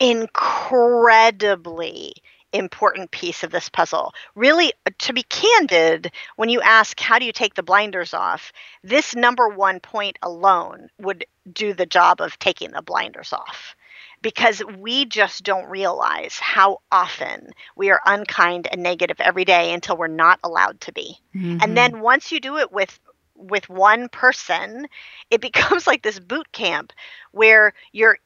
incredibly 0.00 2.14
important 2.54 3.10
piece 3.10 3.42
of 3.42 3.50
this 3.50 3.68
puzzle. 3.68 4.14
Really, 4.34 4.72
to 4.98 5.12
be 5.12 5.24
candid, 5.24 6.12
when 6.36 6.48
you 6.48 6.62
ask 6.62 6.98
how 7.00 7.18
do 7.18 7.26
you 7.26 7.32
take 7.32 7.54
the 7.54 7.62
blinders 7.62 8.14
off, 8.14 8.52
this 8.82 9.14
number 9.14 9.48
one 9.48 9.80
point 9.80 10.18
alone 10.22 10.88
would 10.98 11.26
do 11.52 11.74
the 11.74 11.86
job 11.86 12.20
of 12.20 12.38
taking 12.38 12.70
the 12.70 12.82
blinders 12.82 13.32
off. 13.32 13.74
Because 14.22 14.62
we 14.78 15.04
just 15.04 15.44
don't 15.44 15.68
realize 15.68 16.38
how 16.38 16.78
often 16.90 17.50
we 17.76 17.90
are 17.90 18.00
unkind 18.06 18.66
and 18.72 18.82
negative 18.82 19.20
every 19.20 19.44
day 19.44 19.74
until 19.74 19.98
we're 19.98 20.06
not 20.06 20.40
allowed 20.42 20.80
to 20.82 20.92
be. 20.92 21.18
Mm-hmm. 21.34 21.58
And 21.60 21.76
then 21.76 22.00
once 22.00 22.32
you 22.32 22.40
do 22.40 22.56
it 22.56 22.72
with 22.72 22.98
with 23.36 23.68
one 23.68 24.08
person, 24.08 24.86
it 25.30 25.40
becomes 25.42 25.86
like 25.86 26.02
this 26.02 26.18
boot 26.18 26.50
camp 26.52 26.92
where 27.32 27.74
you're 27.92 28.18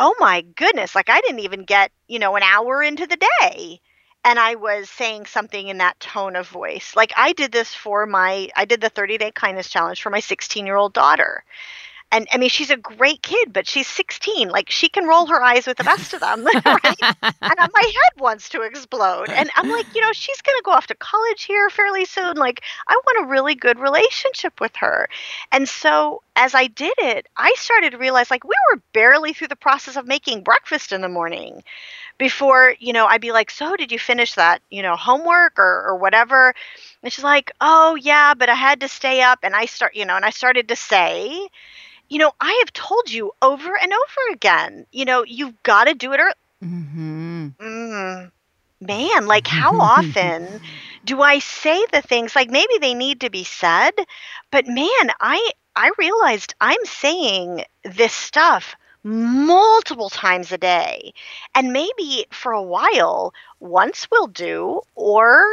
oh 0.00 0.14
my 0.18 0.40
goodness, 0.40 0.94
like 0.94 1.10
I 1.10 1.20
didn't 1.20 1.40
even 1.40 1.64
get, 1.64 1.92
you 2.08 2.18
know, 2.18 2.34
an 2.34 2.42
hour 2.42 2.82
into 2.82 3.06
the 3.06 3.18
day 3.42 3.80
and 4.24 4.38
I 4.38 4.54
was 4.54 4.88
saying 4.88 5.26
something 5.26 5.68
in 5.68 5.78
that 5.78 6.00
tone 6.00 6.36
of 6.36 6.48
voice. 6.48 6.94
Like 6.96 7.12
I 7.16 7.34
did 7.34 7.52
this 7.52 7.74
for 7.74 8.06
my 8.06 8.48
I 8.56 8.64
did 8.64 8.80
the 8.80 8.88
30 8.88 9.18
day 9.18 9.30
kindness 9.30 9.68
challenge 9.68 10.02
for 10.02 10.08
my 10.10 10.20
16-year-old 10.20 10.94
daughter. 10.94 11.44
And 12.12 12.26
I 12.32 12.38
mean, 12.38 12.48
she's 12.48 12.70
a 12.70 12.76
great 12.76 13.22
kid, 13.22 13.52
but 13.52 13.68
she's 13.68 13.86
16. 13.86 14.48
Like 14.48 14.70
she 14.70 14.88
can 14.88 15.06
roll 15.06 15.26
her 15.26 15.42
eyes 15.42 15.66
with 15.66 15.76
the 15.76 15.84
best 15.84 16.12
of 16.12 16.20
them, 16.20 16.44
right? 16.64 17.02
and 17.02 17.58
uh, 17.58 17.68
my 17.72 17.82
head 17.82 18.20
wants 18.20 18.48
to 18.50 18.62
explode. 18.62 19.28
And 19.28 19.50
I'm 19.56 19.68
like, 19.68 19.86
you 19.94 20.00
know, 20.00 20.12
she's 20.12 20.40
going 20.42 20.58
to 20.58 20.62
go 20.64 20.72
off 20.72 20.86
to 20.88 20.94
college 20.94 21.44
here 21.44 21.70
fairly 21.70 22.04
soon. 22.04 22.36
Like, 22.36 22.62
I 22.88 23.00
want 23.06 23.26
a 23.26 23.30
really 23.30 23.54
good 23.54 23.78
relationship 23.78 24.60
with 24.60 24.74
her. 24.76 25.08
And 25.52 25.68
so 25.68 26.22
as 26.36 26.54
I 26.54 26.66
did 26.66 26.94
it, 26.98 27.26
I 27.36 27.54
started 27.56 27.90
to 27.90 27.98
realize 27.98 28.30
like 28.30 28.44
we 28.44 28.56
were 28.72 28.82
barely 28.92 29.32
through 29.32 29.48
the 29.48 29.56
process 29.56 29.96
of 29.96 30.06
making 30.06 30.42
breakfast 30.42 30.92
in 30.92 31.02
the 31.02 31.08
morning 31.08 31.62
before, 32.20 32.76
you 32.80 32.92
know, 32.94 33.06
I'd 33.06 33.22
be 33.22 33.32
like, 33.32 33.50
so 33.50 33.76
did 33.76 33.92
you 33.92 33.98
finish 33.98 34.34
that, 34.34 34.62
you 34.70 34.82
know, 34.82 34.96
homework 34.96 35.58
or, 35.58 35.86
or 35.88 35.96
whatever? 35.96 36.54
And 37.02 37.12
she's 37.12 37.24
like, 37.24 37.52
oh, 37.60 37.96
yeah, 37.96 38.34
but 38.34 38.48
I 38.50 38.54
had 38.54 38.80
to 38.82 38.88
stay 38.88 39.22
up. 39.22 39.40
And 39.42 39.56
I 39.56 39.66
start, 39.66 39.96
you 39.96 40.06
know, 40.06 40.16
and 40.16 40.24
I 40.24 40.30
started 40.30 40.68
to 40.68 40.76
say, 40.76 41.48
you 42.08 42.18
know, 42.18 42.32
I 42.40 42.52
have 42.64 42.72
told 42.72 43.10
you 43.10 43.32
over 43.42 43.76
and 43.76 43.92
over 43.92 44.32
again, 44.34 44.86
you 44.92 45.06
know, 45.06 45.24
you've 45.24 45.62
got 45.64 45.86
to 45.86 45.94
do 45.94 46.12
it 46.12 46.20
early. 46.20 46.34
mm-hmm. 46.62 47.48
Mm, 47.60 48.32
man, 48.80 49.26
like 49.26 49.46
how 49.46 49.74
often 49.78 50.60
do 51.04 51.20
I 51.22 51.38
say 51.38 51.84
the 51.92 52.02
things 52.02 52.34
like 52.36 52.50
maybe 52.50 52.78
they 52.80 52.94
need 52.94 53.20
to 53.20 53.30
be 53.30 53.44
said, 53.44 53.92
but 54.50 54.66
man, 54.66 55.10
I 55.20 55.50
I 55.76 55.92
realized 55.98 56.54
I'm 56.60 56.84
saying 56.84 57.64
this 57.84 58.12
stuff 58.12 58.76
multiple 59.02 60.10
times 60.10 60.52
a 60.52 60.58
day. 60.58 61.12
And 61.54 61.72
maybe 61.72 62.26
for 62.30 62.52
a 62.52 62.62
while 62.62 63.32
once 63.60 64.08
will 64.10 64.26
do 64.26 64.80
or 64.94 65.44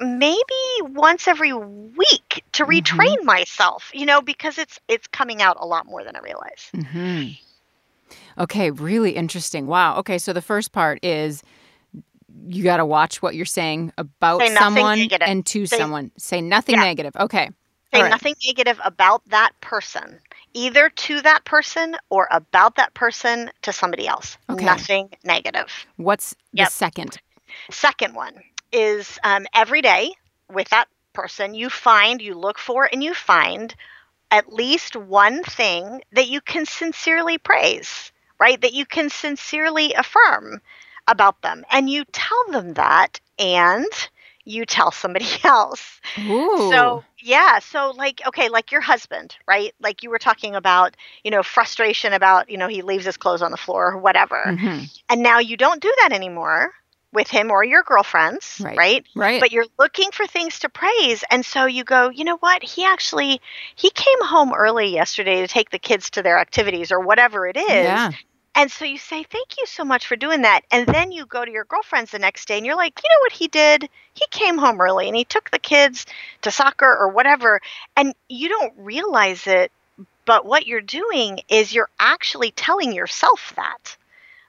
maybe 0.00 0.42
once 0.82 1.26
every 1.26 1.52
week 1.52 2.44
to 2.52 2.64
Mhm. 2.64 2.82
retrain 2.82 3.24
myself, 3.24 3.90
you 3.92 4.06
know, 4.06 4.20
because 4.20 4.58
it's 4.58 4.78
it's 4.88 5.06
coming 5.08 5.42
out 5.42 5.56
a 5.60 5.66
lot 5.66 5.86
more 5.86 6.04
than 6.04 6.16
I 6.16 6.20
realize. 6.20 6.70
hmm 6.74 7.28
Okay, 8.38 8.70
really 8.70 9.12
interesting. 9.16 9.66
Wow. 9.66 9.96
Okay, 9.98 10.16
so 10.18 10.32
the 10.32 10.40
first 10.40 10.70
part 10.72 11.04
is 11.04 11.42
you 12.46 12.62
got 12.62 12.76
to 12.76 12.86
watch 12.86 13.20
what 13.20 13.34
you're 13.34 13.44
saying 13.44 13.92
about 13.98 14.40
someone 14.56 15.00
negative. 15.00 15.26
and 15.28 15.44
to 15.46 15.66
Say- 15.66 15.76
someone. 15.78 16.12
Say 16.16 16.40
nothing 16.40 16.76
Yeah. 16.76 16.84
negative. 16.84 17.16
Okay. 17.16 17.50
Say 17.92 18.02
right. 18.02 18.10
nothing 18.10 18.34
negative 18.46 18.80
about 18.84 19.22
that 19.28 19.52
person, 19.60 20.18
either 20.54 20.90
to 20.90 21.20
that 21.22 21.44
person 21.44 21.96
or 22.10 22.28
about 22.30 22.76
that 22.76 22.94
person 22.94 23.50
to 23.62 23.72
somebody 23.72 24.06
else. 24.06 24.38
Okay. 24.50 24.64
Nothing 24.64 25.10
negative. 25.24 25.86
What's 25.96 26.34
the 26.52 26.66
second? 26.66 27.18
Second 27.70 28.14
one 28.14 28.34
is 28.72 29.18
um, 29.24 29.46
every 29.54 29.82
day 29.82 30.12
with 30.52 30.68
that 30.68 30.88
person, 31.12 31.54
you 31.54 31.70
find, 31.70 32.22
you 32.22 32.34
look 32.34 32.58
for, 32.58 32.88
and 32.92 33.02
you 33.02 33.14
find 33.14 33.74
at 34.30 34.52
least 34.52 34.94
one 34.94 35.42
thing 35.42 36.02
that 36.12 36.28
you 36.28 36.40
can 36.40 36.66
sincerely 36.66 37.38
praise, 37.38 38.12
right? 38.38 38.60
That 38.60 38.74
you 38.74 38.84
can 38.84 39.08
sincerely 39.08 39.94
affirm 39.94 40.60
about 41.06 41.40
them. 41.42 41.64
And 41.70 41.88
you 41.88 42.04
tell 42.12 42.44
them 42.50 42.74
that 42.74 43.20
and 43.38 43.86
you 44.44 44.66
tell 44.66 44.90
somebody 44.90 45.26
else. 45.44 46.00
Ooh. 46.18 46.70
So 46.70 47.04
yeah, 47.22 47.58
so 47.58 47.90
like 47.96 48.20
okay, 48.26 48.48
like 48.48 48.70
your 48.72 48.80
husband, 48.80 49.36
right? 49.46 49.74
Like 49.80 50.02
you 50.02 50.10
were 50.10 50.18
talking 50.18 50.54
about, 50.54 50.96
you 51.24 51.30
know, 51.30 51.42
frustration 51.42 52.12
about, 52.12 52.50
you 52.50 52.56
know, 52.58 52.68
he 52.68 52.82
leaves 52.82 53.04
his 53.04 53.16
clothes 53.16 53.42
on 53.42 53.50
the 53.50 53.56
floor 53.56 53.92
or 53.92 53.98
whatever. 53.98 54.54
Mhm. 54.56 54.88
And 55.08 55.22
now 55.22 55.38
you 55.38 55.56
don't 55.56 55.80
do 55.82 55.92
that 56.02 56.12
anymore 56.12 56.72
with 57.12 57.28
him 57.28 57.50
or 57.50 57.64
your 57.64 57.82
girlfriends, 57.82 58.60
Right. 58.62 58.76
right? 58.76 59.06
Right. 59.14 59.40
But 59.40 59.52
you're 59.52 59.66
looking 59.78 60.10
for 60.12 60.26
things 60.26 60.60
to 60.60 60.68
praise 60.68 61.24
and 61.30 61.44
so 61.44 61.66
you 61.66 61.84
go, 61.84 62.10
you 62.10 62.24
know 62.24 62.36
what? 62.38 62.62
He 62.62 62.84
actually 62.84 63.40
he 63.74 63.90
came 63.90 64.22
home 64.24 64.52
early 64.54 64.88
yesterday 64.92 65.40
to 65.40 65.48
take 65.48 65.70
the 65.70 65.78
kids 65.78 66.10
to 66.10 66.22
their 66.22 66.38
activities 66.38 66.92
or 66.92 67.00
whatever 67.00 67.46
it 67.46 67.56
is. 67.56 67.84
yeah. 67.84 68.10
And 68.58 68.72
so 68.72 68.84
you 68.84 68.98
say, 68.98 69.22
Thank 69.22 69.56
you 69.58 69.66
so 69.66 69.84
much 69.84 70.06
for 70.08 70.16
doing 70.16 70.42
that. 70.42 70.62
And 70.72 70.84
then 70.86 71.12
you 71.12 71.26
go 71.26 71.44
to 71.44 71.50
your 71.50 71.64
girlfriends 71.64 72.10
the 72.10 72.18
next 72.18 72.48
day 72.48 72.56
and 72.56 72.66
you're 72.66 72.76
like, 72.76 73.00
You 73.02 73.08
know 73.08 73.20
what 73.22 73.32
he 73.32 73.46
did? 73.46 73.88
He 74.14 74.24
came 74.32 74.58
home 74.58 74.80
early 74.80 75.06
and 75.06 75.16
he 75.16 75.24
took 75.24 75.50
the 75.50 75.60
kids 75.60 76.06
to 76.42 76.50
soccer 76.50 76.92
or 76.92 77.08
whatever. 77.08 77.60
And 77.96 78.14
you 78.28 78.48
don't 78.48 78.74
realize 78.76 79.46
it, 79.46 79.70
but 80.26 80.44
what 80.44 80.66
you're 80.66 80.80
doing 80.80 81.40
is 81.48 81.72
you're 81.72 81.88
actually 82.00 82.50
telling 82.50 82.92
yourself 82.92 83.52
that. 83.54 83.96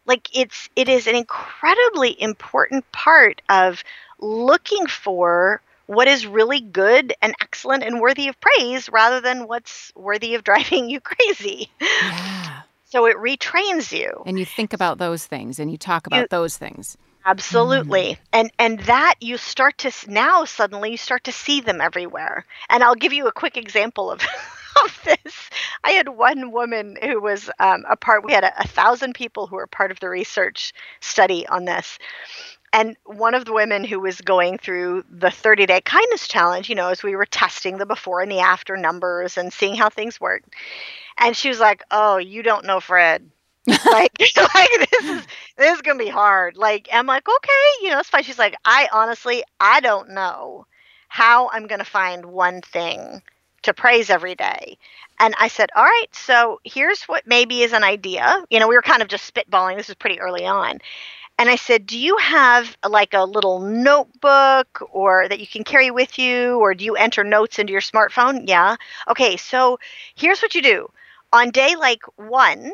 Like 0.08 0.28
it's 0.36 0.70
it 0.76 0.90
is 0.90 1.06
an 1.08 1.16
incredibly 1.16 2.20
important 2.20 2.92
part 2.92 3.44
of 3.48 3.84
looking 4.20 4.88
for 4.88 5.62
what 5.86 6.08
is 6.08 6.26
really 6.26 6.62
good 6.62 7.14
and 7.22 7.36
excellent 7.42 7.84
and 7.84 8.02
worthy 8.02 8.28
of 8.28 8.40
praise 8.42 8.90
rather 8.90 9.22
than 9.22 9.48
what's 9.48 9.92
worthy 9.96 10.34
of 10.34 10.44
driving 10.46 10.90
you 10.90 11.00
crazy. 11.00 11.70
Yeah. 12.02 12.39
So 12.90 13.06
it 13.06 13.16
retrains 13.18 13.92
you. 13.92 14.24
And 14.26 14.40
you 14.40 14.46
think 14.46 14.74
about 14.74 14.98
those 14.98 15.26
things 15.26 15.60
and 15.60 15.72
you 15.72 15.78
talk 15.78 16.08
about 16.08 16.22
You- 16.22 16.28
those 16.30 16.58
things. 16.58 16.98
Absolutely. 17.26 18.18
And 18.34 18.50
and 18.58 18.80
that 18.82 19.16
you 19.20 19.38
start 19.38 19.78
to 19.80 19.90
s- 19.90 20.08
now 20.08 20.46
suddenly 20.46 20.92
you 20.92 20.98
start 20.98 21.26
to 21.26 21.32
see 21.32 21.62
them 21.62 21.82
everywhere. 21.82 22.46
And 22.70 22.84
I'll 22.84 22.96
give 22.96 23.14
you 23.14 23.28
a 23.28 23.32
quick 23.32 23.58
example 23.58 24.10
of 24.10 24.22
of 24.84 25.00
this. 25.04 25.50
I 25.84 25.92
had 25.92 26.10
one 26.10 26.52
woman 26.52 26.98
who 27.02 27.22
was 27.22 27.50
um, 27.60 27.84
a 27.90 27.96
part. 27.98 28.24
We 28.26 28.32
had 28.34 28.46
a, 28.46 28.62
a 28.62 28.68
thousand 28.68 29.14
people 29.16 29.48
who 29.48 29.58
were 29.58 29.68
part 29.68 29.92
of 29.92 30.00
the 30.00 30.10
research 30.10 30.74
study 31.02 31.46
on 31.48 31.66
this. 31.66 32.00
And 32.72 32.96
one 33.06 33.34
of 33.34 33.46
the 33.46 33.54
women 33.54 33.84
who 33.84 34.00
was 34.00 34.22
going 34.22 34.58
through 34.58 35.04
the 35.10 35.32
30 35.32 35.66
day 35.66 35.82
kindness 35.82 36.28
challenge, 36.28 36.70
you 36.70 36.76
know, 36.76 36.90
as 36.90 37.04
we 37.04 37.16
were 37.16 37.26
testing 37.26 37.78
the 37.78 37.86
before 37.86 38.22
and 38.22 38.32
the 38.32 38.40
after 38.40 38.78
numbers 38.78 39.38
and 39.38 39.52
seeing 39.52 39.76
how 39.76 39.90
things 39.90 40.22
worked. 40.22 40.54
And 41.18 41.36
she 41.36 41.50
was 41.50 41.60
like, 41.60 41.84
Oh, 41.92 42.18
you 42.18 42.44
don't 42.44 42.66
know 42.66 42.80
Fred. 42.80 43.30
like, 43.68 44.14
like 44.56 44.90
this 44.92 45.06
is 45.06 45.28
this 45.58 45.76
is 45.76 45.82
gonna 45.82 46.00
be 46.00 46.10
hard. 46.10 46.58
Like, 46.58 46.90
I'm 46.92 47.06
like, 47.08 47.28
okay, 47.28 47.84
you 47.84 47.92
know, 47.92 48.00
it's 48.00 48.10
fine. 48.10 48.24
She's 48.24 48.40
like, 48.40 48.56
I 48.66 48.88
honestly, 48.94 49.44
I 49.60 49.80
don't 49.82 50.12
know 50.12 50.66
how 51.08 51.50
I'm 51.52 51.68
gonna 51.68 51.86
find 51.86 52.26
one 52.26 52.62
thing 52.62 53.22
to 53.64 53.74
praise 53.74 54.10
every 54.10 54.36
day. 54.36 54.78
And 55.20 55.36
I 55.38 55.50
said, 55.50 55.70
all 55.76 55.84
right, 55.84 56.08
so 56.14 56.62
here's 56.64 57.04
what 57.04 57.28
maybe 57.28 57.62
is 57.64 57.74
an 57.74 57.84
idea. 57.84 58.44
You 58.50 58.60
know, 58.60 58.68
we 58.70 58.76
were 58.76 58.82
kind 58.82 59.02
of 59.02 59.10
just 59.10 59.32
spitballing. 59.34 59.76
This 59.76 59.90
was 59.90 59.96
pretty 59.96 60.20
early 60.20 60.46
on. 60.46 60.80
And 61.40 61.50
I 61.50 61.56
said, 61.56 61.88
do 61.88 61.98
you 61.98 62.18
have 62.18 62.78
like 62.88 63.14
a 63.14 63.24
little 63.24 63.62
notebook 63.62 64.86
or 64.92 65.26
that 65.30 65.40
you 65.40 65.48
can 65.48 65.64
carry 65.64 65.90
with 65.90 66.20
you, 66.20 66.60
or 66.60 66.74
do 66.74 66.84
you 66.84 66.98
enter 66.98 67.24
notes 67.24 67.60
into 67.60 67.72
your 67.72 67.82
smartphone? 67.82 68.44
Yeah. 68.46 68.76
Okay, 69.08 69.38
so 69.38 69.80
here's 70.16 70.42
what 70.42 70.54
you 70.54 70.62
do. 70.62 70.92
On 71.32 71.50
day 71.50 71.78
like 71.78 72.02
one, 72.18 72.74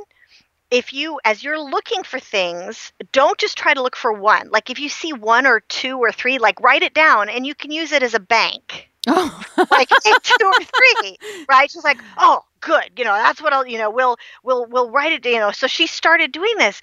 if 0.72 0.94
you 0.94 1.20
as 1.24 1.44
you're 1.44 1.62
looking 1.62 2.02
for 2.04 2.20
things 2.20 2.92
don't 3.12 3.38
just 3.38 3.56
try 3.56 3.74
to 3.74 3.84
look 3.84 3.96
for 3.96 4.12
one 4.12 4.50
like 4.50 4.72
if 4.72 4.80
you 4.80 4.90
see 4.90 5.14
one 5.14 5.46
or 5.46 5.60
two 5.60 6.00
or 6.00 6.12
three 6.12 6.40
like 6.40 6.60
write 6.60 6.82
it 6.82 6.94
down 6.94 7.30
and 7.30 7.46
you 7.46 7.54
can 7.54 7.72
use 7.72 7.92
it 7.92 8.02
as 8.02 8.16
a 8.16 8.20
bank 8.20 8.90
Oh, 9.08 9.44
like 9.70 9.90
two 9.90 10.46
or 10.46 10.64
three 10.64 11.18
right 11.48 11.70
she's 11.70 11.84
like 11.84 12.00
oh 12.18 12.42
good 12.62 12.90
you 12.98 13.04
know 13.06 13.14
that's 13.14 13.40
what 13.40 13.54
i'll 13.54 13.68
you 13.68 13.78
know 13.78 13.92
we'll 13.92 14.18
we'll 14.44 14.66
we'll 14.66 14.90
write 14.90 15.14
it 15.14 15.26
you 15.26 15.38
know 15.38 15.52
so 15.52 15.68
she 15.68 15.86
started 15.86 16.32
doing 16.32 16.54
this 16.58 16.82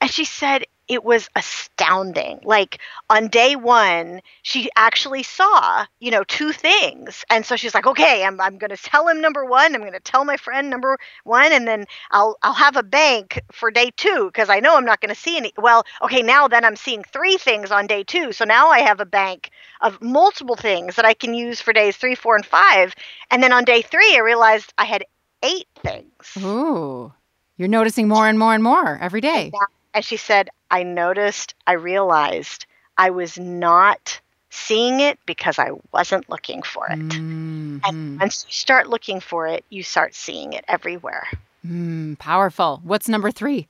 and 0.00 0.08
she 0.08 0.24
said 0.24 0.64
it 0.88 1.04
was 1.04 1.28
astounding 1.36 2.38
like 2.44 2.78
on 3.10 3.28
day 3.28 3.56
one 3.56 4.20
she 4.42 4.70
actually 4.76 5.22
saw 5.22 5.84
you 6.00 6.10
know 6.10 6.24
two 6.24 6.52
things 6.52 7.24
and 7.30 7.44
so 7.46 7.56
she's 7.56 7.74
like 7.74 7.86
okay 7.86 8.24
i'm, 8.24 8.40
I'm 8.40 8.58
going 8.58 8.70
to 8.70 8.76
tell 8.76 9.08
him 9.08 9.20
number 9.20 9.44
one 9.44 9.74
i'm 9.74 9.80
going 9.80 9.92
to 9.92 10.00
tell 10.00 10.24
my 10.24 10.36
friend 10.36 10.70
number 10.70 10.98
one 11.24 11.52
and 11.52 11.66
then 11.66 11.86
i'll 12.10 12.36
i'll 12.42 12.52
have 12.52 12.76
a 12.76 12.82
bank 12.82 13.40
for 13.52 13.70
day 13.70 13.90
two 13.96 14.26
because 14.26 14.48
i 14.48 14.60
know 14.60 14.76
i'm 14.76 14.84
not 14.84 15.00
going 15.00 15.14
to 15.14 15.20
see 15.20 15.36
any 15.36 15.52
well 15.56 15.84
okay 16.02 16.22
now 16.22 16.48
then 16.48 16.64
i'm 16.64 16.76
seeing 16.76 17.02
three 17.02 17.36
things 17.36 17.70
on 17.70 17.86
day 17.86 18.02
two 18.02 18.32
so 18.32 18.44
now 18.44 18.68
i 18.68 18.80
have 18.80 19.00
a 19.00 19.06
bank 19.06 19.50
of 19.80 20.00
multiple 20.02 20.56
things 20.56 20.96
that 20.96 21.04
i 21.04 21.14
can 21.14 21.34
use 21.34 21.60
for 21.60 21.72
days 21.72 21.96
three 21.96 22.14
four 22.14 22.36
and 22.36 22.46
five 22.46 22.94
and 23.30 23.42
then 23.42 23.52
on 23.52 23.64
day 23.64 23.82
three 23.82 24.14
i 24.16 24.20
realized 24.20 24.72
i 24.78 24.84
had 24.84 25.04
eight 25.42 25.66
things 25.82 26.36
Ooh. 26.42 27.12
You're 27.56 27.68
noticing 27.68 28.08
more 28.08 28.26
and 28.26 28.38
more 28.38 28.52
and 28.52 28.64
more 28.64 28.98
every 29.00 29.20
day. 29.20 29.52
And 29.94 30.04
she 30.04 30.16
said 30.16 30.50
i 30.70 30.82
noticed 30.82 31.54
i 31.66 31.72
realized 31.72 32.66
i 32.98 33.10
was 33.10 33.38
not 33.38 34.20
seeing 34.50 35.00
it 35.00 35.18
because 35.26 35.58
i 35.58 35.70
wasn't 35.92 36.28
looking 36.28 36.62
for 36.62 36.86
it 36.88 36.98
Mhm. 36.98 37.80
And 37.84 38.20
once 38.20 38.44
you 38.48 38.52
start 38.52 38.88
looking 38.88 39.20
for 39.20 39.46
it, 39.46 39.64
you 39.70 39.82
start 39.82 40.14
seeing 40.14 40.52
it 40.52 40.64
everywhere. 40.68 41.26
Mm, 41.66 42.18
powerful. 42.18 42.80
What's 42.82 43.08
number 43.08 43.30
three? 43.30 43.68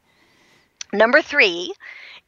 Number 0.92 1.22
three 1.22 1.72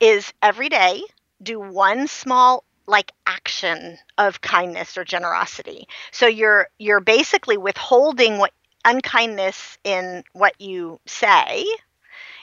is 0.00 0.32
every 0.42 0.68
day 0.68 1.02
do 1.42 1.60
one 1.60 2.08
small 2.08 2.64
like 2.86 3.12
action 3.26 3.98
of 4.16 4.40
kindness 4.40 4.96
or 4.96 5.04
generosity. 5.04 5.88
So 6.12 6.26
you're 6.26 6.68
you're 6.78 7.00
basically 7.00 7.56
withholding 7.56 8.38
what 8.38 8.52
unkindness 8.85 9.78
in 9.85 10.22
what 10.32 10.61
you 10.61 11.00
say. 11.06 11.64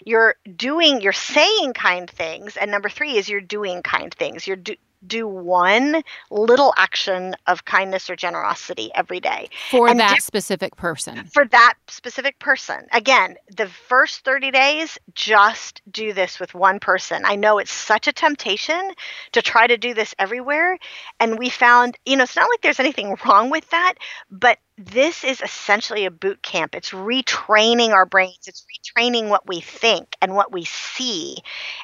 You're 0.05 0.35
doing 0.55 1.01
you're 1.01 1.13
saying 1.13 1.73
kind 1.73 2.09
things 2.09 2.57
and 2.57 2.71
number 2.71 2.89
3 2.89 3.17
is 3.17 3.29
you're 3.29 3.41
doing 3.41 3.81
kind 3.81 4.13
things. 4.13 4.47
You're 4.47 4.57
do, 4.57 4.75
do 5.05 5.27
one 5.27 6.01
little 6.31 6.73
action 6.77 7.35
of 7.47 7.65
kindness 7.65 8.09
or 8.09 8.15
generosity 8.15 8.91
every 8.95 9.19
day. 9.19 9.49
For 9.69 9.87
And 9.87 9.99
that 9.99 10.21
specific 10.21 10.75
person. 10.75 11.25
for 11.25 11.45
that 11.45 11.73
specific 11.87 12.39
person. 12.39 12.87
Again, 12.91 13.35
the 13.55 13.67
first 13.67 14.23
30 14.23 14.51
days, 14.51 14.97
just 15.13 15.81
do 15.91 16.13
this 16.13 16.39
with 16.39 16.53
one 16.53 16.79
person. 16.79 17.23
I 17.25 17.35
know 17.35 17.57
it's 17.59 17.71
such 17.71 18.07
a 18.07 18.13
temptation 18.13 18.91
to 19.33 19.41
try 19.41 19.67
to 19.67 19.77
do 19.77 19.93
this 19.93 20.15
everywhere. 20.19 20.77
And 21.19 21.37
we 21.37 21.49
found, 21.49 21.97
you 22.05 22.15
know, 22.15 22.23
it's 22.23 22.35
not 22.35 22.49
like 22.49 22.61
there's 22.61 22.79
anything 22.79 23.15
wrong 23.25 23.49
with 23.49 23.69
that, 23.71 23.95
but 24.31 24.57
this 24.77 25.23
is 25.23 25.41
essentially 25.41 26.05
a 26.05 26.11
boot 26.11 26.41
camp. 26.41 26.75
It's 26.75 26.91
retraining 26.91 27.89
our 27.89 28.05
brains, 28.05 28.47
it's 28.47 28.65
retraining 28.65 29.29
what 29.29 29.47
we 29.47 29.61
think 29.61 30.15
and 30.21 30.35
what 30.35 30.51
we 30.51 30.65
see. 30.65 31.37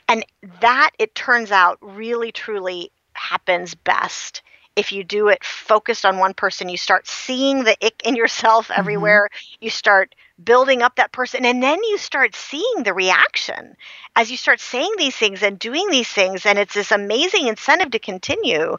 And 0.07 0.25
that, 0.61 0.91
it 0.99 1.15
turns 1.15 1.51
out, 1.51 1.77
really, 1.81 2.31
truly 2.31 2.91
happens 3.13 3.75
best 3.75 4.41
if 4.79 4.93
you 4.93 5.03
do 5.03 5.27
it 5.27 5.43
focused 5.43 6.05
on 6.05 6.19
one 6.19 6.33
person, 6.33 6.69
you 6.69 6.77
start 6.77 7.05
seeing 7.05 7.65
the 7.65 7.75
ick 7.85 8.01
in 8.05 8.15
yourself 8.15 8.69
mm-hmm. 8.69 8.79
everywhere. 8.79 9.29
You 9.59 9.69
start 9.69 10.15
building 10.41 10.81
up 10.81 10.95
that 10.95 11.11
person, 11.11 11.43
and 11.45 11.61
then 11.61 11.83
you 11.83 11.97
start 11.97 12.33
seeing 12.33 12.83
the 12.83 12.93
reaction 12.93 13.75
as 14.15 14.31
you 14.31 14.37
start 14.37 14.61
saying 14.61 14.93
these 14.97 15.17
things 15.17 15.43
and 15.43 15.59
doing 15.59 15.89
these 15.89 16.07
things. 16.07 16.45
And 16.45 16.57
it's 16.57 16.73
this 16.73 16.93
amazing 16.93 17.47
incentive 17.47 17.91
to 17.91 17.99
continue. 17.99 18.77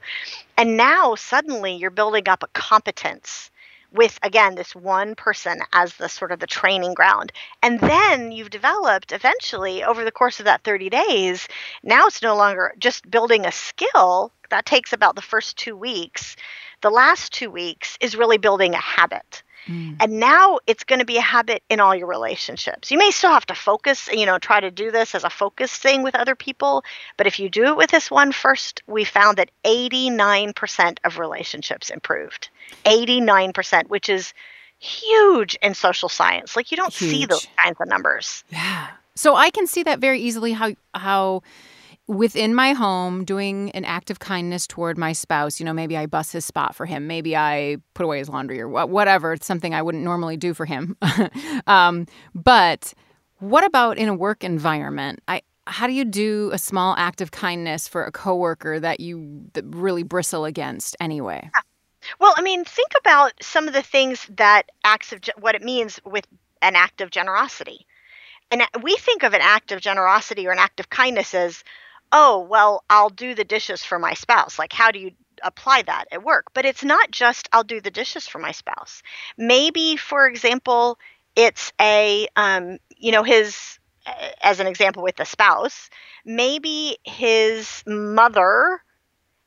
And 0.56 0.78
now 0.78 1.16
suddenly 1.16 1.74
you're 1.74 1.90
building 1.90 2.30
up 2.30 2.42
a 2.42 2.48
competence 2.48 3.50
with 3.92 4.18
again 4.22 4.54
this 4.54 4.74
one 4.74 5.14
person 5.14 5.58
as 5.72 5.94
the 5.94 6.08
sort 6.08 6.32
of 6.32 6.40
the 6.40 6.46
training 6.46 6.94
ground. 6.94 7.32
And 7.62 7.80
then 7.80 8.32
you've 8.32 8.50
developed 8.50 9.12
eventually 9.12 9.84
over 9.84 10.04
the 10.04 10.12
course 10.12 10.38
of 10.40 10.46
that 10.46 10.62
30 10.62 10.90
days 10.90 11.48
now 11.82 12.06
it's 12.06 12.22
no 12.22 12.36
longer 12.36 12.74
just 12.78 13.10
building 13.10 13.46
a 13.46 13.52
skill 13.52 14.32
that 14.50 14.66
takes 14.66 14.92
about 14.92 15.14
the 15.16 15.22
first 15.22 15.56
two 15.56 15.76
weeks. 15.76 16.36
The 16.82 16.90
last 16.90 17.32
two 17.32 17.50
weeks 17.50 17.96
is 18.00 18.16
really 18.16 18.38
building 18.38 18.74
a 18.74 18.80
habit 18.80 19.42
Mm. 19.66 19.96
and 20.00 20.18
now 20.18 20.58
it's 20.66 20.84
going 20.84 21.00
to 21.00 21.04
be 21.04 21.18
a 21.18 21.22
habit 21.22 21.62
in 21.68 21.80
all 21.80 21.94
your 21.94 22.06
relationships. 22.06 22.90
You 22.90 22.98
may 22.98 23.10
still 23.10 23.30
have 23.30 23.46
to 23.46 23.54
focus, 23.54 24.08
you 24.12 24.26
know, 24.26 24.38
try 24.38 24.60
to 24.60 24.70
do 24.70 24.90
this 24.90 25.14
as 25.14 25.22
a 25.22 25.30
focus 25.30 25.76
thing 25.76 26.02
with 26.02 26.14
other 26.14 26.34
people. 26.34 26.82
But 27.16 27.26
if 27.26 27.38
you 27.38 27.50
do 27.50 27.66
it 27.66 27.76
with 27.76 27.90
this 27.90 28.10
one 28.10 28.32
first, 28.32 28.82
we 28.86 29.04
found 29.04 29.36
that 29.36 29.50
89% 29.64 30.98
of 31.04 31.18
relationships 31.18 31.90
improved. 31.90 32.48
89%, 32.84 33.88
which 33.88 34.08
is 34.08 34.32
huge 34.78 35.56
in 35.62 35.74
social 35.74 36.08
science. 36.08 36.56
Like 36.56 36.70
you 36.70 36.76
don't 36.76 36.92
see 36.92 37.26
those 37.26 37.46
kinds 37.56 37.76
of 37.80 37.88
numbers. 37.88 38.44
Yeah. 38.48 38.88
So 39.14 39.36
I 39.36 39.50
can 39.50 39.66
see 39.66 39.82
that 39.82 39.98
very 39.98 40.20
easily 40.20 40.52
how 40.52 40.74
how 40.94 41.42
within 42.10 42.54
my 42.56 42.72
home 42.72 43.24
doing 43.24 43.70
an 43.70 43.84
act 43.84 44.10
of 44.10 44.18
kindness 44.18 44.66
toward 44.66 44.98
my 44.98 45.12
spouse, 45.12 45.60
you 45.60 45.64
know, 45.64 45.72
maybe 45.72 45.96
I 45.96 46.06
bus 46.06 46.32
his 46.32 46.44
spot 46.44 46.74
for 46.74 46.84
him, 46.84 47.06
maybe 47.06 47.36
I 47.36 47.76
put 47.94 48.02
away 48.02 48.18
his 48.18 48.28
laundry 48.28 48.60
or 48.60 48.68
whatever, 48.68 49.32
it's 49.32 49.46
something 49.46 49.74
I 49.74 49.80
wouldn't 49.80 50.02
normally 50.02 50.36
do 50.36 50.52
for 50.52 50.66
him. 50.66 50.96
um, 51.68 52.06
but 52.34 52.92
what 53.38 53.64
about 53.64 53.96
in 53.96 54.08
a 54.08 54.14
work 54.14 54.42
environment? 54.42 55.20
I 55.28 55.42
how 55.66 55.86
do 55.86 55.92
you 55.92 56.04
do 56.04 56.50
a 56.52 56.58
small 56.58 56.96
act 56.96 57.20
of 57.20 57.30
kindness 57.30 57.86
for 57.86 58.02
a 58.02 58.10
coworker 58.10 58.80
that 58.80 58.98
you 58.98 59.48
that 59.52 59.64
really 59.66 60.02
bristle 60.02 60.44
against 60.44 60.96
anyway? 60.98 61.48
Well, 62.18 62.34
I 62.36 62.42
mean, 62.42 62.64
think 62.64 62.90
about 62.98 63.34
some 63.40 63.68
of 63.68 63.74
the 63.74 63.82
things 63.82 64.26
that 64.36 64.64
acts 64.82 65.12
of 65.12 65.20
what 65.38 65.54
it 65.54 65.62
means 65.62 66.00
with 66.04 66.26
an 66.60 66.74
act 66.74 67.00
of 67.02 67.10
generosity. 67.10 67.86
And 68.50 68.62
we 68.82 68.96
think 68.96 69.22
of 69.22 69.32
an 69.32 69.42
act 69.42 69.70
of 69.70 69.80
generosity 69.80 70.48
or 70.48 70.50
an 70.50 70.58
act 70.58 70.80
of 70.80 70.90
kindness 70.90 71.34
as, 71.34 71.62
oh, 72.12 72.40
well, 72.48 72.84
I'll 72.90 73.10
do 73.10 73.34
the 73.34 73.44
dishes 73.44 73.84
for 73.84 73.98
my 73.98 74.14
spouse. 74.14 74.58
Like, 74.58 74.72
how 74.72 74.90
do 74.90 74.98
you 74.98 75.12
apply 75.42 75.82
that 75.82 76.06
at 76.12 76.22
work? 76.22 76.46
But 76.54 76.66
it's 76.66 76.84
not 76.84 77.10
just 77.10 77.48
I'll 77.52 77.64
do 77.64 77.80
the 77.80 77.90
dishes 77.90 78.26
for 78.26 78.38
my 78.38 78.52
spouse. 78.52 79.02
Maybe, 79.38 79.96
for 79.96 80.26
example, 80.26 80.98
it's 81.36 81.72
a, 81.80 82.28
um, 82.36 82.78
you 82.96 83.12
know, 83.12 83.22
his, 83.22 83.78
as 84.42 84.60
an 84.60 84.66
example 84.66 85.02
with 85.02 85.16
the 85.16 85.24
spouse, 85.24 85.88
maybe 86.24 86.98
his 87.04 87.82
mother 87.86 88.82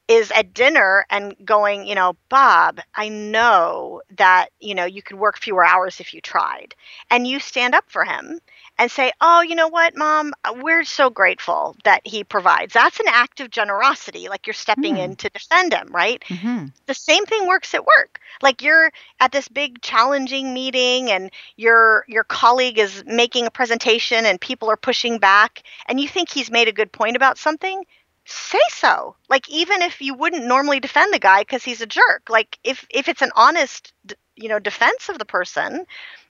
is 0.08 0.32
at 0.32 0.54
dinner 0.54 1.06
and 1.10 1.36
going, 1.46 1.86
you 1.88 1.96
know, 1.96 2.16
Bob, 2.30 2.80
I 2.96 3.10
know 3.10 4.02
that, 4.18 4.48
you 4.60 4.76
know, 4.76 4.86
you 4.86 5.02
could 5.02 5.18
work 5.18 5.38
fewer 5.38 5.66
hours 5.66 6.00
if 6.00 6.14
you 6.14 6.22
tried. 6.22 6.76
And 7.10 7.28
you 7.28 7.40
stand 7.40 7.74
up 7.76 7.86
for 7.90 8.04
him 8.04 8.40
and 8.78 8.92
say, 8.92 9.12
oh, 9.22 9.42
you 9.42 9.56
know 9.56 9.68
what, 9.70 9.96
mom, 9.96 10.34
we're 10.58 10.84
so 10.84 11.10
grateful 11.10 11.76
that 11.84 12.02
he 12.06 12.24
provides. 12.24 12.74
That's 12.74 13.00
an 13.00 13.08
act 13.10 13.40
of 13.42 13.50
generosity. 13.50 14.28
Like 14.30 14.48
you're 14.48 14.54
stepping 14.54 14.98
Mm. 14.98 14.98
in 14.98 15.16
to 15.18 15.30
defend 15.30 15.74
him, 15.74 15.88
right? 15.92 16.24
hmm 16.30 16.72
the 16.88 16.94
same 16.94 17.26
thing 17.26 17.48
works 17.48 17.74
at 17.74 17.86
work 17.86 18.20
like 18.42 18.62
you're 18.62 18.92
at 19.20 19.32
this 19.32 19.48
big 19.48 19.82
challenging 19.82 20.54
meeting 20.54 21.12
and 21.12 21.32
your 21.56 22.04
your 22.08 22.24
colleague 22.24 22.78
is 22.80 23.04
making 23.06 23.46
a 23.46 23.52
presentation 23.52 24.26
and 24.26 24.40
people 24.42 24.70
are 24.70 24.78
pushing 24.78 25.18
back 25.20 25.64
and 25.88 26.00
you 26.00 26.08
think 26.08 26.30
he's 26.30 26.52
made 26.52 26.68
a 26.68 26.72
good 26.74 26.92
point 26.92 27.16
about 27.16 27.38
something 27.38 27.84
say 28.26 28.62
so. 28.70 29.16
Like 29.30 29.50
even 29.50 29.82
if 29.82 30.02
you 30.02 30.14
wouldn't 30.14 30.46
normally 30.46 30.80
defend 30.80 31.14
the 31.14 31.20
guy 31.20 31.42
because 31.42 31.64
he's 31.64 31.82
a 31.82 31.86
jerk 31.86 32.30
like 32.30 32.58
if 32.64 32.86
if 32.90 33.10
it's 33.10 33.22
an 33.22 33.32
honest 33.36 33.94
you 34.36 34.50
know 34.50 34.60
defense 34.60 35.10
of 35.10 35.18
the 35.18 35.26
person 35.26 35.86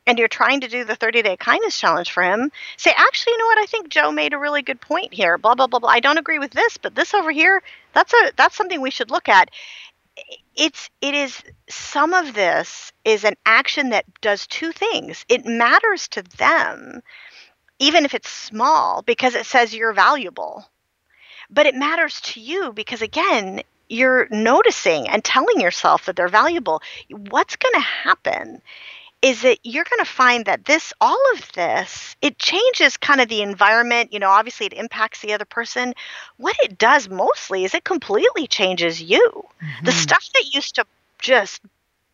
and 0.06 0.20
you're 0.20 0.28
trying 0.28 0.62
to 0.62 0.68
do 0.68 0.84
the 0.84 0.96
30 0.96 1.22
day 1.22 1.38
kindness 1.38 1.80
challenge 1.80 2.12
for 2.12 2.24
him 2.24 2.52
say 2.78 2.92
actually 2.96 3.34
you 3.34 3.40
know 3.40 3.46
what? 3.46 3.60
I 3.60 3.66
think 3.66 3.90
joe 3.90 4.12
made 4.12 4.34
a 4.34 4.40
really 4.40 4.62
good 4.62 4.82
point 4.82 5.14
here 5.14 5.38
blah 5.38 5.56
blah 5.56 5.68
blah 5.68 5.80
blah. 5.80 5.90
I 5.90 6.00
don't 6.00 6.18
agree 6.18 6.40
with 6.40 6.52
this 6.52 6.78
but 6.78 6.96
this 6.96 7.14
over 7.14 7.32
here 7.32 7.62
that's 7.94 8.14
a 8.14 8.32
that's 8.36 8.56
something 8.56 8.82
we 8.82 8.92
should 8.92 9.12
look 9.12 9.30
at. 9.30 9.50
It's 10.56 10.90
it 11.02 11.14
is 11.14 11.42
some 11.70 12.14
of 12.14 12.34
this 12.34 12.92
is 13.06 13.24
an 13.24 13.36
action 13.46 13.90
that 13.90 14.06
does 14.22 14.48
two 14.48 14.72
things. 14.72 15.26
It 15.30 15.46
matters 15.46 16.08
to 16.10 16.24
them 16.38 17.02
even 17.80 18.06
if 18.06 18.14
it's 18.14 18.30
small 18.30 19.02
because 19.02 19.36
it 19.36 19.46
says 19.46 19.76
you're 19.76 19.94
valuable 19.94 20.66
but 21.50 21.66
it 21.66 21.76
matters 21.76 22.22
to 22.22 22.40
you 22.40 22.72
because 22.74 23.02
again 23.02 23.62
you're 23.90 24.28
noticing 24.32 25.08
and 25.10 25.24
telling 25.24 25.60
yourself 25.60 26.06
that 26.06 26.16
they're 26.16 26.28
valuable. 26.28 26.82
What's 27.10 27.56
going 27.58 27.74
to 27.76 27.80
happen 27.80 28.62
is 29.22 29.42
that 29.44 29.60
you're 29.64 29.86
going 29.86 30.00
to 30.04 30.12
find 30.12 30.46
that 30.46 30.66
this 30.66 30.94
all 31.02 31.20
of 31.34 31.52
this 31.54 32.16
it 32.22 32.38
changes 32.40 32.98
kind 32.98 33.22
of 33.22 33.30
the 33.30 33.42
environment. 33.42 34.14
You 34.14 34.20
know 34.20 34.30
obviously 34.30 34.68
it 34.68 34.74
impacts 34.74 35.22
the 35.22 35.34
other 35.34 35.46
person. 35.46 35.94
What 36.38 36.56
it 36.64 36.78
does 36.78 37.10
mostly 37.10 37.66
is 37.66 37.74
it 37.74 37.84
completely 37.84 38.48
changes 38.48 39.02
you. 39.02 39.44
The 39.86 39.92
Mhm. 39.92 39.94
stuff 39.94 40.28
that 40.34 40.54
used 40.54 40.76
to 40.76 40.86
just 41.20 41.62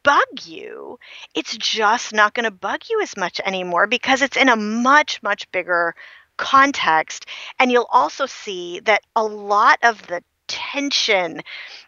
bug 0.04 0.46
you 0.46 0.98
it's 1.36 1.56
just 1.58 2.14
not 2.14 2.34
going 2.34 2.46
to 2.46 2.52
bug 2.52 2.80
you 2.90 3.02
as 3.02 3.18
much 3.18 3.40
anymore 3.46 3.86
because 3.88 4.22
it's 4.22 4.38
in 4.38 4.48
a 4.50 4.56
much 4.56 5.22
much 5.22 5.52
bigger 5.52 5.94
context 6.40 7.28
and 7.60 7.72
you'll 7.72 7.90
also 7.92 8.26
see 8.26 8.80
that 8.82 9.04
a 9.16 9.24
lot 9.24 9.80
of 9.84 10.08
the 10.08 10.24
tension 10.48 11.42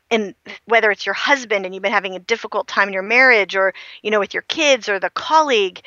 in 0.10 0.36
whether 0.66 0.92
it's 0.92 1.06
your 1.06 1.16
husband 1.16 1.66
and 1.66 1.74
you've 1.74 1.84
been 1.84 1.92
having 1.92 2.16
a 2.16 2.20
difficult 2.20 2.68
time 2.68 2.90
in 2.90 2.94
your 2.94 3.04
marriage 3.04 3.56
or 3.56 3.74
you 4.04 4.12
know 4.12 4.20
with 4.20 4.34
your 4.34 4.44
kids 4.44 4.90
or 4.90 5.00
the 5.00 5.10
colleague 5.12 5.82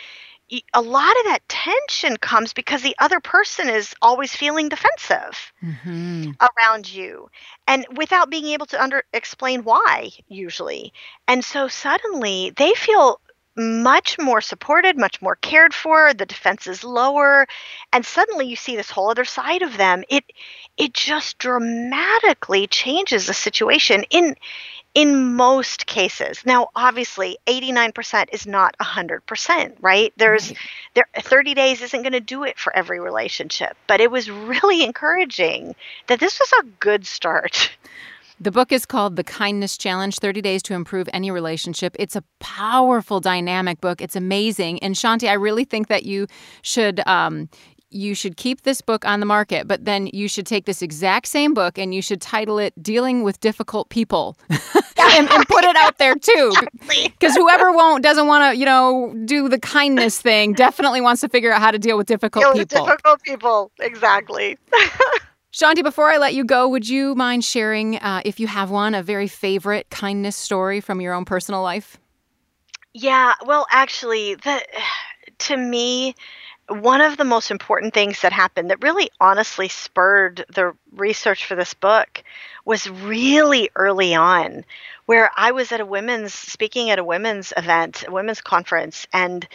a 0.74 0.82
lot 0.82 1.10
of 1.18 1.24
that 1.24 1.40
tension 1.48 2.16
comes 2.16 2.52
because 2.52 2.82
the 2.82 2.96
other 2.98 3.20
person 3.20 3.68
is 3.68 3.94
always 4.02 4.34
feeling 4.34 4.68
defensive 4.68 5.52
Mhm. 5.62 6.36
around 6.40 6.92
you 6.92 7.28
and 7.66 7.86
without 7.96 8.30
being 8.30 8.46
able 8.48 8.66
to 8.66 8.82
under 8.82 9.04
explain 9.12 9.64
why 9.64 10.10
usually 10.28 10.92
and 11.28 11.44
so 11.44 11.68
suddenly 11.68 12.52
they 12.56 12.72
feel 12.74 13.20
much 13.56 14.18
more 14.18 14.40
supported 14.40 14.96
much 14.98 15.22
more 15.22 15.36
cared 15.36 15.72
for 15.74 16.12
the 16.14 16.26
defense 16.26 16.66
is 16.66 16.84
lower 16.84 17.46
and 17.92 18.04
suddenly 18.04 18.46
you 18.46 18.56
see 18.56 18.76
this 18.76 18.90
whole 18.90 19.10
other 19.10 19.24
side 19.24 19.62
of 19.62 19.76
them. 19.76 20.04
It 20.08 20.24
it 20.76 20.92
just 20.92 21.38
dramatically 21.38 22.66
changes 22.66 23.26
the 23.26 23.34
situation 23.34 24.04
in 24.10 24.34
in 24.94 25.34
most 25.34 25.86
cases. 25.86 26.42
Now 26.46 26.68
obviously 26.74 27.38
89% 27.46 28.28
is 28.32 28.46
not 28.46 28.74
100% 28.80 29.76
right? 29.80 30.12
There's 30.16 30.50
Right. 30.50 30.58
there 30.94 31.06
30 31.20 31.54
days 31.54 31.82
isn't 31.82 32.02
going 32.02 32.12
to 32.12 32.20
do 32.20 32.44
it 32.44 32.58
for 32.58 32.74
every 32.76 33.00
relationship 33.00 33.76
but 33.86 34.00
it 34.00 34.10
was 34.10 34.30
really 34.30 34.82
encouraging 34.84 35.74
that 36.08 36.20
this 36.20 36.38
was 36.40 36.52
a 36.60 36.66
good 36.80 37.06
start 37.06 37.70
The 38.40 38.50
book 38.50 38.72
is 38.72 38.84
called 38.84 39.16
The 39.16 39.24
Kindness 39.24 39.78
Challenge 39.78 40.16
30 40.16 40.42
Days 40.42 40.62
to 40.64 40.74
Improve 40.74 41.08
Any 41.12 41.30
Relationship. 41.30 41.94
It's 41.98 42.16
a 42.16 42.24
powerful, 42.40 43.20
dynamic 43.20 43.80
book. 43.80 44.00
It's 44.02 44.16
amazing. 44.16 44.82
And 44.82 44.94
Shaunti, 44.94 45.28
I 45.28 45.34
really 45.34 45.64
think 45.64 45.88
that 45.88 46.04
you 46.04 46.26
should. 46.62 47.06
Um, 47.06 47.48
you 47.90 48.16
should 48.16 48.36
keep 48.36 48.62
this 48.62 48.80
book 48.80 49.04
on 49.04 49.20
the 49.20 49.26
market, 49.26 49.68
but 49.68 49.84
then 49.84 50.08
you 50.12 50.26
should 50.26 50.46
take 50.46 50.64
this 50.64 50.82
exact 50.82 51.28
same 51.28 51.54
book 51.54 51.78
and 51.78 51.94
you 51.94 52.02
should 52.02 52.20
title 52.20 52.58
it 52.58 52.74
Dealing 52.82 53.22
with 53.22 53.38
Difficult 53.38 53.88
People 53.88 54.36
and, 54.50 55.30
and 55.30 55.46
put 55.46 55.62
it 55.64 55.76
out 55.76 55.98
there 55.98 56.16
too. 56.16 56.52
Because 57.06 57.36
whoever 57.36 57.72
won't 57.72 58.02
doesn't 58.02 58.26
want 58.26 58.52
to, 58.52 58.58
you 58.58 58.66
know, 58.66 59.14
do 59.24 59.48
the 59.48 59.58
kindness 59.60 60.20
thing 60.20 60.52
definitely 60.52 61.00
wants 61.00 61.20
to 61.22 61.28
figure 61.28 61.52
out 61.52 61.60
how 61.60 61.70
to 61.70 61.78
deal 61.78 61.96
with 61.96 62.06
difficult 62.06 62.44
Deal 62.44 62.52
with 62.54 62.68
people. 62.68 62.86
difficult 62.86 63.22
people 63.22 63.70
exactly 63.80 64.58
Shaunti, 65.54 65.84
before 65.84 66.10
I 66.10 66.16
let 66.16 66.34
you 66.34 66.44
go, 66.44 66.68
would 66.68 66.88
you 66.88 67.14
mind 67.14 67.44
sharing, 67.44 67.94
uh, 67.98 68.22
if 68.24 68.40
you 68.40 68.48
have 68.48 68.72
one, 68.72 68.92
a 68.92 69.04
very 69.04 69.28
favorite 69.28 69.88
kindness 69.88 70.34
story 70.34 70.80
from 70.80 71.00
your 71.00 71.14
own 71.14 71.24
personal 71.24 71.62
life? 71.62 71.96
Yeah, 72.92 73.34
well, 73.46 73.64
actually, 73.70 74.34
the 74.34 74.60
to 75.38 75.56
me, 75.56 76.16
one 76.66 77.00
of 77.00 77.18
the 77.18 77.24
most 77.24 77.52
important 77.52 77.94
things 77.94 78.20
that 78.22 78.32
happened 78.32 78.70
that 78.70 78.82
really 78.82 79.10
honestly 79.20 79.68
spurred 79.68 80.44
the 80.52 80.72
research 80.90 81.46
for 81.46 81.54
this 81.54 81.72
book 81.72 82.24
was 82.64 82.90
really 82.90 83.70
early 83.76 84.12
on, 84.12 84.64
where 85.06 85.30
I 85.36 85.52
was 85.52 85.70
at 85.70 85.78
a 85.78 85.86
women's 85.86 86.34
speaking 86.34 86.90
at 86.90 86.98
a 86.98 87.04
women's 87.04 87.52
event, 87.56 88.02
a 88.08 88.10
women's 88.10 88.40
conference, 88.40 89.06
and 89.12 89.46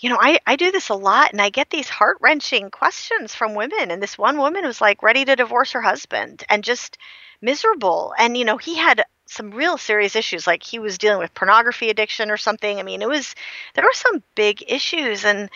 you 0.00 0.08
know, 0.08 0.18
I, 0.20 0.38
I 0.46 0.56
do 0.56 0.72
this 0.72 0.88
a 0.88 0.94
lot 0.94 1.32
and 1.32 1.40
I 1.40 1.50
get 1.50 1.68
these 1.70 1.88
heart 1.88 2.16
wrenching 2.20 2.70
questions 2.70 3.34
from 3.34 3.54
women. 3.54 3.90
And 3.90 4.02
this 4.02 4.16
one 4.16 4.38
woman 4.38 4.64
was 4.64 4.80
like 4.80 5.02
ready 5.02 5.24
to 5.26 5.36
divorce 5.36 5.72
her 5.72 5.82
husband 5.82 6.42
and 6.48 6.64
just 6.64 6.96
miserable. 7.42 8.14
And, 8.18 8.36
you 8.36 8.46
know, 8.46 8.56
he 8.56 8.76
had 8.76 9.04
some 9.26 9.50
real 9.50 9.76
serious 9.78 10.16
issues, 10.16 10.46
like 10.46 10.62
he 10.62 10.78
was 10.78 10.98
dealing 10.98 11.18
with 11.18 11.34
pornography 11.34 11.90
addiction 11.90 12.30
or 12.30 12.38
something. 12.38 12.78
I 12.78 12.82
mean, 12.82 13.02
it 13.02 13.08
was, 13.08 13.34
there 13.74 13.84
were 13.84 13.92
some 13.92 14.22
big 14.34 14.64
issues. 14.66 15.24
And, 15.24 15.50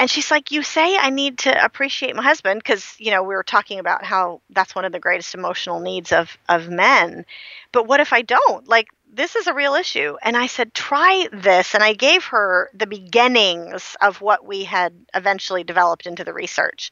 and 0.00 0.10
she's 0.10 0.30
like, 0.30 0.50
You 0.50 0.62
say 0.62 0.96
I 0.96 1.10
need 1.10 1.38
to 1.38 1.64
appreciate 1.64 2.16
my 2.16 2.22
husband 2.22 2.60
because, 2.60 2.96
you 2.98 3.10
know, 3.10 3.22
we 3.22 3.34
were 3.34 3.44
talking 3.44 3.78
about 3.78 4.04
how 4.04 4.40
that's 4.50 4.74
one 4.74 4.84
of 4.84 4.92
the 4.92 4.98
greatest 4.98 5.34
emotional 5.34 5.78
needs 5.78 6.10
of, 6.10 6.36
of 6.48 6.68
men. 6.68 7.24
But 7.70 7.86
what 7.86 8.00
if 8.00 8.12
I 8.12 8.22
don't? 8.22 8.66
Like, 8.66 8.88
this 9.12 9.36
is 9.36 9.46
a 9.46 9.54
real 9.54 9.74
issue. 9.74 10.16
And 10.22 10.36
I 10.36 10.46
said, 10.46 10.74
Try 10.74 11.28
this. 11.32 11.74
And 11.74 11.82
I 11.82 11.92
gave 11.92 12.24
her 12.24 12.70
the 12.74 12.86
beginnings 12.86 13.96
of 14.00 14.20
what 14.20 14.46
we 14.46 14.64
had 14.64 14.94
eventually 15.14 15.64
developed 15.64 16.06
into 16.06 16.24
the 16.24 16.32
research 16.32 16.90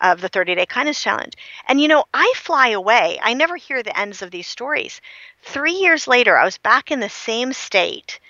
of 0.00 0.20
the 0.20 0.28
30 0.28 0.54
day 0.54 0.66
kindness 0.66 1.02
challenge. 1.02 1.34
And, 1.66 1.80
you 1.80 1.88
know, 1.88 2.04
I 2.12 2.32
fly 2.36 2.68
away. 2.68 3.18
I 3.22 3.34
never 3.34 3.56
hear 3.56 3.82
the 3.82 3.98
ends 3.98 4.22
of 4.22 4.30
these 4.30 4.46
stories. 4.46 5.00
Three 5.42 5.72
years 5.72 6.06
later, 6.06 6.36
I 6.36 6.44
was 6.44 6.58
back 6.58 6.90
in 6.90 7.00
the 7.00 7.08
same 7.08 7.52
state 7.52 8.20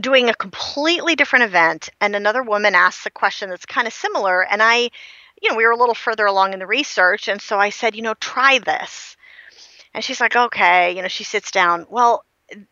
doing 0.00 0.28
a 0.28 0.34
completely 0.34 1.16
different 1.16 1.44
event 1.44 1.88
and 2.00 2.14
another 2.14 2.42
woman 2.42 2.74
asked 2.74 3.06
a 3.06 3.10
question 3.10 3.48
that's 3.48 3.66
kind 3.66 3.86
of 3.86 3.92
similar 3.92 4.44
and 4.44 4.62
i 4.62 4.90
you 5.40 5.50
know 5.50 5.56
we 5.56 5.64
were 5.64 5.72
a 5.72 5.76
little 5.76 5.94
further 5.94 6.26
along 6.26 6.52
in 6.52 6.58
the 6.58 6.66
research 6.66 7.26
and 7.26 7.40
so 7.40 7.58
i 7.58 7.70
said 7.70 7.96
you 7.96 8.02
know 8.02 8.14
try 8.14 8.58
this 8.58 9.16
and 9.94 10.04
she's 10.04 10.20
like 10.20 10.36
okay 10.36 10.94
you 10.94 11.02
know 11.02 11.08
she 11.08 11.24
sits 11.24 11.50
down 11.50 11.86
well 11.88 12.24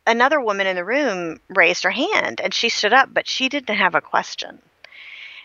another 0.06 0.40
woman 0.40 0.66
in 0.66 0.76
the 0.76 0.84
room 0.84 1.40
raised 1.48 1.84
her 1.84 1.90
hand 1.90 2.40
and 2.40 2.54
she 2.54 2.68
stood 2.68 2.92
up 2.92 3.12
but 3.12 3.28
she 3.28 3.48
didn't 3.48 3.76
have 3.76 3.94
a 3.94 4.00
question. 4.00 4.60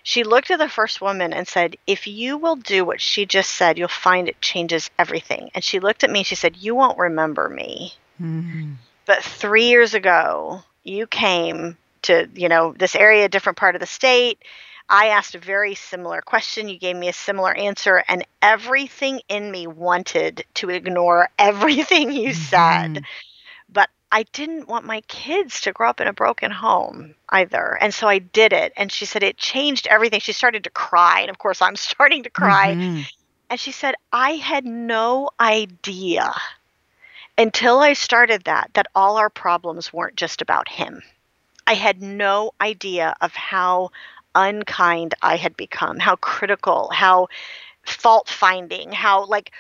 She 0.03 0.23
looked 0.23 0.49
at 0.49 0.57
the 0.57 0.69
first 0.69 0.99
woman 0.99 1.31
and 1.31 1.47
said 1.47 1.75
if 1.85 2.07
you 2.07 2.37
will 2.37 2.55
do 2.55 2.83
what 2.83 3.01
she 3.01 3.25
just 3.25 3.51
said 3.51 3.77
you'll 3.77 3.87
find 3.87 4.27
it 4.27 4.41
changes 4.41 4.89
everything. 4.97 5.51
And 5.53 5.63
she 5.63 5.79
looked 5.79 6.03
at 6.03 6.09
me 6.09 6.19
and 6.19 6.27
she 6.27 6.35
said 6.35 6.57
you 6.57 6.75
won't 6.75 6.97
remember 6.97 7.49
me. 7.49 7.93
Mm-hmm. 8.21 8.73
but 9.07 9.23
three 9.23 9.65
years 9.69 9.95
ago 9.95 10.61
you 10.83 11.07
came 11.07 11.75
to 12.03 12.29
you 12.35 12.49
know 12.49 12.75
this 12.77 12.95
area 12.95 13.25
a 13.25 13.29
different 13.29 13.57
part 13.57 13.75
of 13.75 13.81
the 13.81 13.87
state. 13.87 14.43
I 14.89 15.07
asked 15.07 15.35
a 15.35 15.39
very 15.39 15.75
similar 15.75 16.21
question. 16.21 16.67
You 16.67 16.77
gave 16.77 16.97
me 16.97 17.07
a 17.07 17.13
similar 17.13 17.53
answer 17.55 18.03
and 18.09 18.25
everything 18.41 19.21
in 19.29 19.49
me 19.49 19.65
wanted 19.65 20.43
to 20.55 20.69
ignore 20.69 21.29
everything 21.39 22.11
you 22.11 22.33
said. 22.33 22.93
But 22.95 23.03
i 24.11 24.23
didn't 24.33 24.67
want 24.67 24.85
my 24.85 25.01
kids 25.01 25.61
to 25.61 25.71
grow 25.71 25.89
up 25.89 26.01
in 26.01 26.07
a 26.07 26.13
broken 26.13 26.51
home 26.51 27.15
either 27.29 27.77
and 27.81 27.93
so 27.93 28.07
i 28.07 28.19
did 28.19 28.53
it 28.53 28.73
and 28.77 28.91
she 28.91 29.05
said 29.05 29.23
it 29.23 29.37
changed 29.37 29.87
everything 29.87 30.19
she 30.19 30.33
started 30.33 30.63
to 30.63 30.69
cry 30.69 31.21
and 31.21 31.29
of 31.29 31.37
course 31.37 31.61
i'm 31.61 31.75
starting 31.89 32.23
to 32.23 32.29
cry 32.29 32.75
Mhm. 32.75 33.05
and 33.49 33.59
she 33.59 33.71
said, 33.71 33.95
I 34.11 34.31
had 34.31 34.65
no 34.65 35.29
idea 35.39 36.33
until 37.37 37.79
I 37.79 37.93
started 37.93 38.43
that, 38.45 38.71
that 38.73 38.87
all 38.95 39.17
our 39.17 39.29
problems 39.29 39.93
weren't 39.93 40.15
just 40.15 40.41
about 40.41 40.69
him. 40.69 41.01
I 41.67 41.73
had 41.73 42.01
no 42.01 42.51
idea 42.61 43.15
of 43.21 43.33
how 43.33 43.91
unkind 44.35 45.15
I 45.21 45.35
had 45.37 45.55
become, 45.57 45.99
how 45.99 46.15
critical, 46.15 46.89
how 46.93 47.27
fault 47.85 48.29
finding, 48.29 48.91
how 48.91 49.25
like 49.25 49.51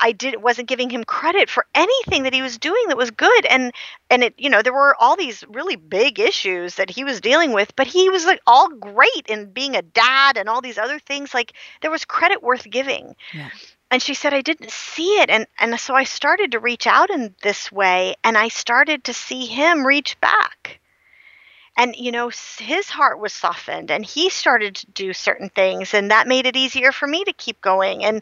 I 0.00 0.12
did 0.12 0.42
wasn't 0.42 0.68
giving 0.68 0.90
him 0.90 1.04
credit 1.04 1.48
for 1.48 1.66
anything 1.74 2.24
that 2.24 2.34
he 2.34 2.42
was 2.42 2.58
doing 2.58 2.84
that 2.88 2.96
was 2.96 3.10
good 3.10 3.46
and 3.46 3.72
and 4.10 4.22
it 4.22 4.34
you 4.38 4.50
know 4.50 4.62
there 4.62 4.72
were 4.72 4.96
all 5.00 5.16
these 5.16 5.44
really 5.48 5.76
big 5.76 6.18
issues 6.18 6.74
that 6.74 6.90
he 6.90 7.04
was 7.04 7.20
dealing 7.20 7.52
with 7.52 7.74
but 7.76 7.86
he 7.86 8.08
was 8.10 8.24
like 8.24 8.40
all 8.46 8.68
great 8.68 9.26
in 9.28 9.50
being 9.50 9.76
a 9.76 9.82
dad 9.82 10.36
and 10.36 10.48
all 10.48 10.60
these 10.60 10.78
other 10.78 10.98
things 10.98 11.32
like 11.32 11.52
there 11.80 11.90
was 11.90 12.04
credit 12.04 12.42
worth 12.42 12.68
giving. 12.68 13.14
Yeah. 13.32 13.50
And 13.90 14.02
she 14.02 14.14
said 14.14 14.34
I 14.34 14.42
didn't 14.42 14.70
see 14.70 15.20
it 15.20 15.30
and 15.30 15.46
and 15.58 15.78
so 15.80 15.94
I 15.94 16.04
started 16.04 16.52
to 16.52 16.60
reach 16.60 16.86
out 16.86 17.10
in 17.10 17.34
this 17.42 17.72
way 17.72 18.16
and 18.24 18.36
I 18.36 18.48
started 18.48 19.04
to 19.04 19.14
see 19.14 19.46
him 19.46 19.86
reach 19.86 20.20
back 20.20 20.80
and 21.78 21.94
you 21.96 22.10
know 22.12 22.30
his 22.58 22.90
heart 22.90 23.18
was 23.18 23.32
softened 23.32 23.90
and 23.90 24.04
he 24.04 24.28
started 24.28 24.74
to 24.74 24.86
do 24.90 25.12
certain 25.14 25.48
things 25.48 25.94
and 25.94 26.10
that 26.10 26.26
made 26.26 26.44
it 26.44 26.56
easier 26.56 26.92
for 26.92 27.06
me 27.06 27.24
to 27.24 27.32
keep 27.32 27.58
going 27.62 28.04
and 28.04 28.20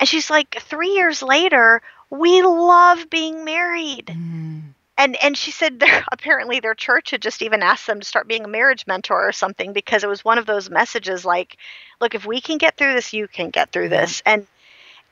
and 0.00 0.08
she's 0.08 0.30
like 0.30 0.56
3 0.60 0.88
years 0.90 1.22
later 1.22 1.82
we 2.08 2.42
love 2.42 3.10
being 3.10 3.44
married 3.44 4.06
mm. 4.06 4.62
and 4.96 5.16
and 5.22 5.36
she 5.36 5.50
said 5.50 5.82
apparently 6.12 6.60
their 6.60 6.74
church 6.74 7.10
had 7.10 7.20
just 7.20 7.42
even 7.42 7.62
asked 7.62 7.86
them 7.86 8.00
to 8.00 8.06
start 8.06 8.28
being 8.28 8.44
a 8.44 8.48
marriage 8.48 8.86
mentor 8.86 9.28
or 9.28 9.32
something 9.32 9.72
because 9.72 10.04
it 10.04 10.08
was 10.08 10.24
one 10.24 10.38
of 10.38 10.46
those 10.46 10.70
messages 10.70 11.24
like 11.24 11.56
look 12.00 12.14
if 12.14 12.24
we 12.24 12.40
can 12.40 12.56
get 12.56 12.76
through 12.76 12.94
this 12.94 13.12
you 13.12 13.26
can 13.26 13.50
get 13.50 13.72
through 13.72 13.88
this 13.88 14.22
and 14.24 14.46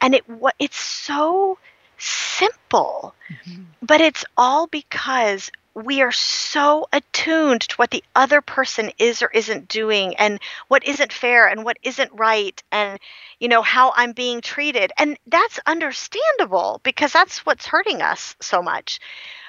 and 0.00 0.14
it 0.14 0.28
what 0.28 0.54
it's 0.58 0.78
so 0.78 1.58
simple 1.98 3.14
mm-hmm. 3.28 3.64
but 3.82 4.00
it's 4.00 4.24
all 4.36 4.66
because 4.68 5.50
we 5.84 6.02
are 6.02 6.12
so 6.12 6.86
attuned 6.92 7.62
to 7.62 7.76
what 7.76 7.90
the 7.90 8.04
other 8.14 8.40
person 8.40 8.92
is 8.98 9.22
or 9.22 9.28
isn't 9.28 9.68
doing 9.68 10.16
and 10.16 10.40
what 10.68 10.86
isn't 10.86 11.12
fair 11.12 11.46
and 11.46 11.64
what 11.64 11.78
isn't 11.82 12.10
right 12.14 12.62
and 12.70 12.98
you 13.38 13.48
know 13.48 13.62
how 13.62 13.92
I'm 13.94 14.12
being 14.12 14.40
treated. 14.40 14.92
And 14.98 15.18
that's 15.26 15.58
understandable 15.66 16.80
because 16.82 17.12
that's 17.12 17.44
what's 17.46 17.66
hurting 17.66 18.02
us 18.02 18.36
so 18.40 18.62
much. 18.62 19.00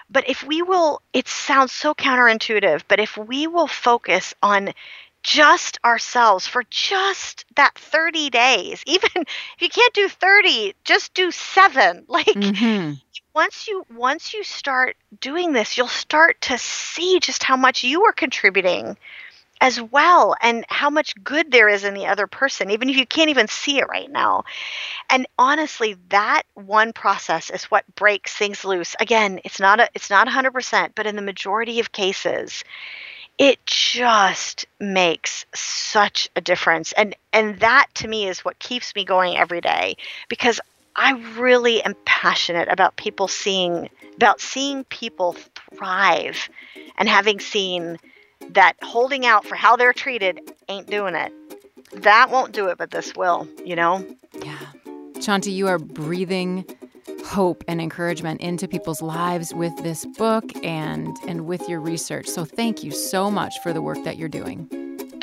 But 0.09 0.29
if 0.29 0.43
we 0.43 0.61
will 0.61 1.01
it 1.13 1.27
sounds 1.27 1.71
so 1.71 1.93
counterintuitive 1.93 2.83
but 2.87 2.99
if 2.99 3.17
we 3.17 3.47
will 3.47 3.67
focus 3.67 4.33
on 4.43 4.73
just 5.23 5.77
ourselves 5.85 6.47
for 6.47 6.63
just 6.71 7.45
that 7.55 7.77
30 7.77 8.31
days 8.31 8.81
even 8.87 9.09
if 9.15 9.61
you 9.61 9.69
can't 9.69 9.93
do 9.93 10.09
30 10.09 10.73
just 10.83 11.13
do 11.13 11.31
7 11.31 12.05
like 12.07 12.25
mm-hmm 12.25 12.93
once 13.33 13.67
you 13.67 13.85
once 13.95 14.33
you 14.33 14.43
start 14.43 14.95
doing 15.19 15.53
this 15.53 15.77
you'll 15.77 15.87
start 15.87 16.39
to 16.41 16.57
see 16.57 17.19
just 17.19 17.43
how 17.43 17.55
much 17.55 17.83
you 17.83 18.03
are 18.05 18.11
contributing 18.11 18.97
as 19.61 19.79
well 19.79 20.35
and 20.41 20.65
how 20.69 20.89
much 20.89 21.13
good 21.23 21.51
there 21.51 21.69
is 21.69 21.83
in 21.83 21.93
the 21.93 22.07
other 22.07 22.25
person 22.25 22.71
even 22.71 22.89
if 22.89 22.97
you 22.97 23.05
can't 23.05 23.29
even 23.29 23.47
see 23.47 23.77
it 23.77 23.87
right 23.87 24.11
now. 24.11 24.43
And 25.09 25.27
honestly 25.37 25.95
that 26.09 26.43
one 26.55 26.93
process 26.93 27.51
is 27.51 27.65
what 27.65 27.85
breaks 27.95 28.35
things 28.35 28.65
loose. 28.65 28.95
Again 28.99 29.39
it's 29.45 29.59
not 29.59 29.79
a 29.79 29.87
it's 29.93 30.09
not 30.09 30.27
100% 30.27 30.89
but 30.95 31.05
in 31.05 31.15
the 31.15 31.21
majority 31.21 31.79
of 31.79 31.91
cases 31.91 32.63
it 33.37 33.63
just 33.65 34.65
makes 34.79 35.45
such 35.53 36.29
a 36.35 36.41
difference. 36.41 36.91
And 36.93 37.15
and 37.31 37.59
that 37.59 37.87
to 37.95 38.07
me 38.07 38.27
is 38.27 38.43
what 38.43 38.59
keeps 38.59 38.93
me 38.95 39.05
going 39.05 39.37
every 39.37 39.61
day 39.61 39.95
because 40.27 40.59
I 40.95 41.13
really 41.37 41.81
am 41.83 41.95
passionate 42.05 42.67
about 42.69 42.95
people 42.95 43.27
seeing 43.27 43.89
about 44.15 44.41
seeing 44.41 44.83
people 44.85 45.35
thrive 45.75 46.49
and 46.97 47.09
having 47.09 47.39
seen 47.39 47.97
that 48.49 48.73
holding 48.83 49.25
out 49.25 49.45
for 49.45 49.55
how 49.55 49.75
they're 49.75 49.93
treated 49.93 50.39
ain't 50.67 50.87
doing 50.87 51.15
it. 51.15 51.31
That 51.93 52.29
won't 52.29 52.51
do 52.51 52.67
it, 52.67 52.77
but 52.77 52.91
this 52.91 53.15
will, 53.15 53.47
you 53.65 53.75
know? 53.75 54.05
Yeah. 54.43 54.59
Shaunti, 55.15 55.53
you 55.53 55.67
are 55.67 55.79
breathing 55.79 56.65
hope 57.25 57.63
and 57.67 57.81
encouragement 57.81 58.41
into 58.41 58.67
people's 58.67 59.01
lives 59.01 59.53
with 59.53 59.75
this 59.83 60.05
book 60.17 60.43
and 60.63 61.15
and 61.27 61.45
with 61.45 61.67
your 61.69 61.79
research. 61.79 62.27
So 62.27 62.45
thank 62.45 62.83
you 62.83 62.91
so 62.91 63.31
much 63.31 63.53
for 63.63 63.73
the 63.73 63.81
work 63.81 64.03
that 64.03 64.17
you're 64.17 64.29
doing. 64.29 64.69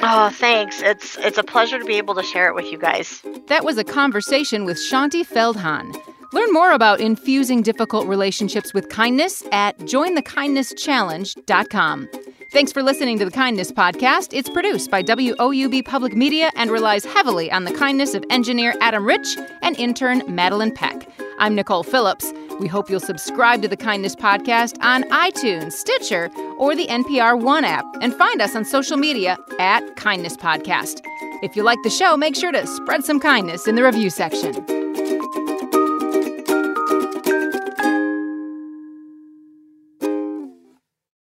Oh, 0.02 0.28
thanks. 0.30 0.80
It's 0.82 1.16
it's 1.18 1.38
a 1.38 1.42
pleasure 1.42 1.78
to 1.78 1.84
be 1.84 1.94
able 1.94 2.14
to 2.14 2.22
share 2.22 2.46
it 2.48 2.54
with 2.54 2.70
you 2.70 2.78
guys. 2.78 3.20
That 3.48 3.64
was 3.64 3.78
a 3.78 3.84
conversation 3.84 4.64
with 4.64 4.76
Shaunti 4.76 5.26
Feldhahn. 5.26 5.92
Learn 6.32 6.52
more 6.52 6.70
about 6.72 7.00
infusing 7.00 7.62
difficult 7.62 8.06
relationships 8.06 8.72
with 8.74 8.88
kindness 8.90 9.42
at 9.50 9.78
jointhekindnesschallenge.com. 9.78 12.08
Thanks 12.50 12.72
for 12.72 12.82
listening 12.82 13.18
to 13.18 13.24
the 13.26 13.30
Kindness 13.30 13.70
Podcast. 13.72 14.28
It's 14.32 14.48
produced 14.48 14.90
by 14.90 15.02
WOUB 15.02 15.84
Public 15.84 16.14
Media 16.14 16.50
and 16.56 16.70
relies 16.70 17.04
heavily 17.04 17.50
on 17.50 17.64
the 17.64 17.72
kindness 17.72 18.14
of 18.14 18.24
engineer 18.30 18.74
Adam 18.80 19.04
Rich 19.04 19.37
and 19.62 19.76
intern 19.78 20.22
Madeline 20.34 20.72
Peck. 20.72 21.06
I'm 21.38 21.54
Nicole 21.54 21.82
Phillips. 21.82 22.32
We 22.59 22.66
hope 22.66 22.90
you'll 22.90 23.01
subscribe 23.01 23.62
to 23.62 23.68
the 23.68 23.77
Kindness 23.77 24.16
Podcast 24.16 24.83
on 24.83 25.05
iTunes, 25.05 25.73
Stitcher, 25.73 26.31
or 26.59 26.75
the 26.75 26.87
NPR 26.87 27.40
One 27.40 27.64
app, 27.64 27.85
and 28.01 28.14
find 28.14 28.42
us 28.42 28.57
on 28.57 28.64
social 28.64 28.97
media 28.97 29.37
at 29.59 29.97
Kindness 29.97 30.37
Podcast. 30.37 31.01
If 31.42 31.55
you 31.55 31.62
like 31.62 31.79
the 31.85 31.90
show, 31.90 32.16
make 32.16 32.35
sure 32.35 32.51
to 32.51 32.66
spread 32.66 33.05
some 33.05 33.21
kindness 33.21 33.68
in 33.68 33.77
the 33.77 33.85
review 33.85 34.11
section. 34.11 34.88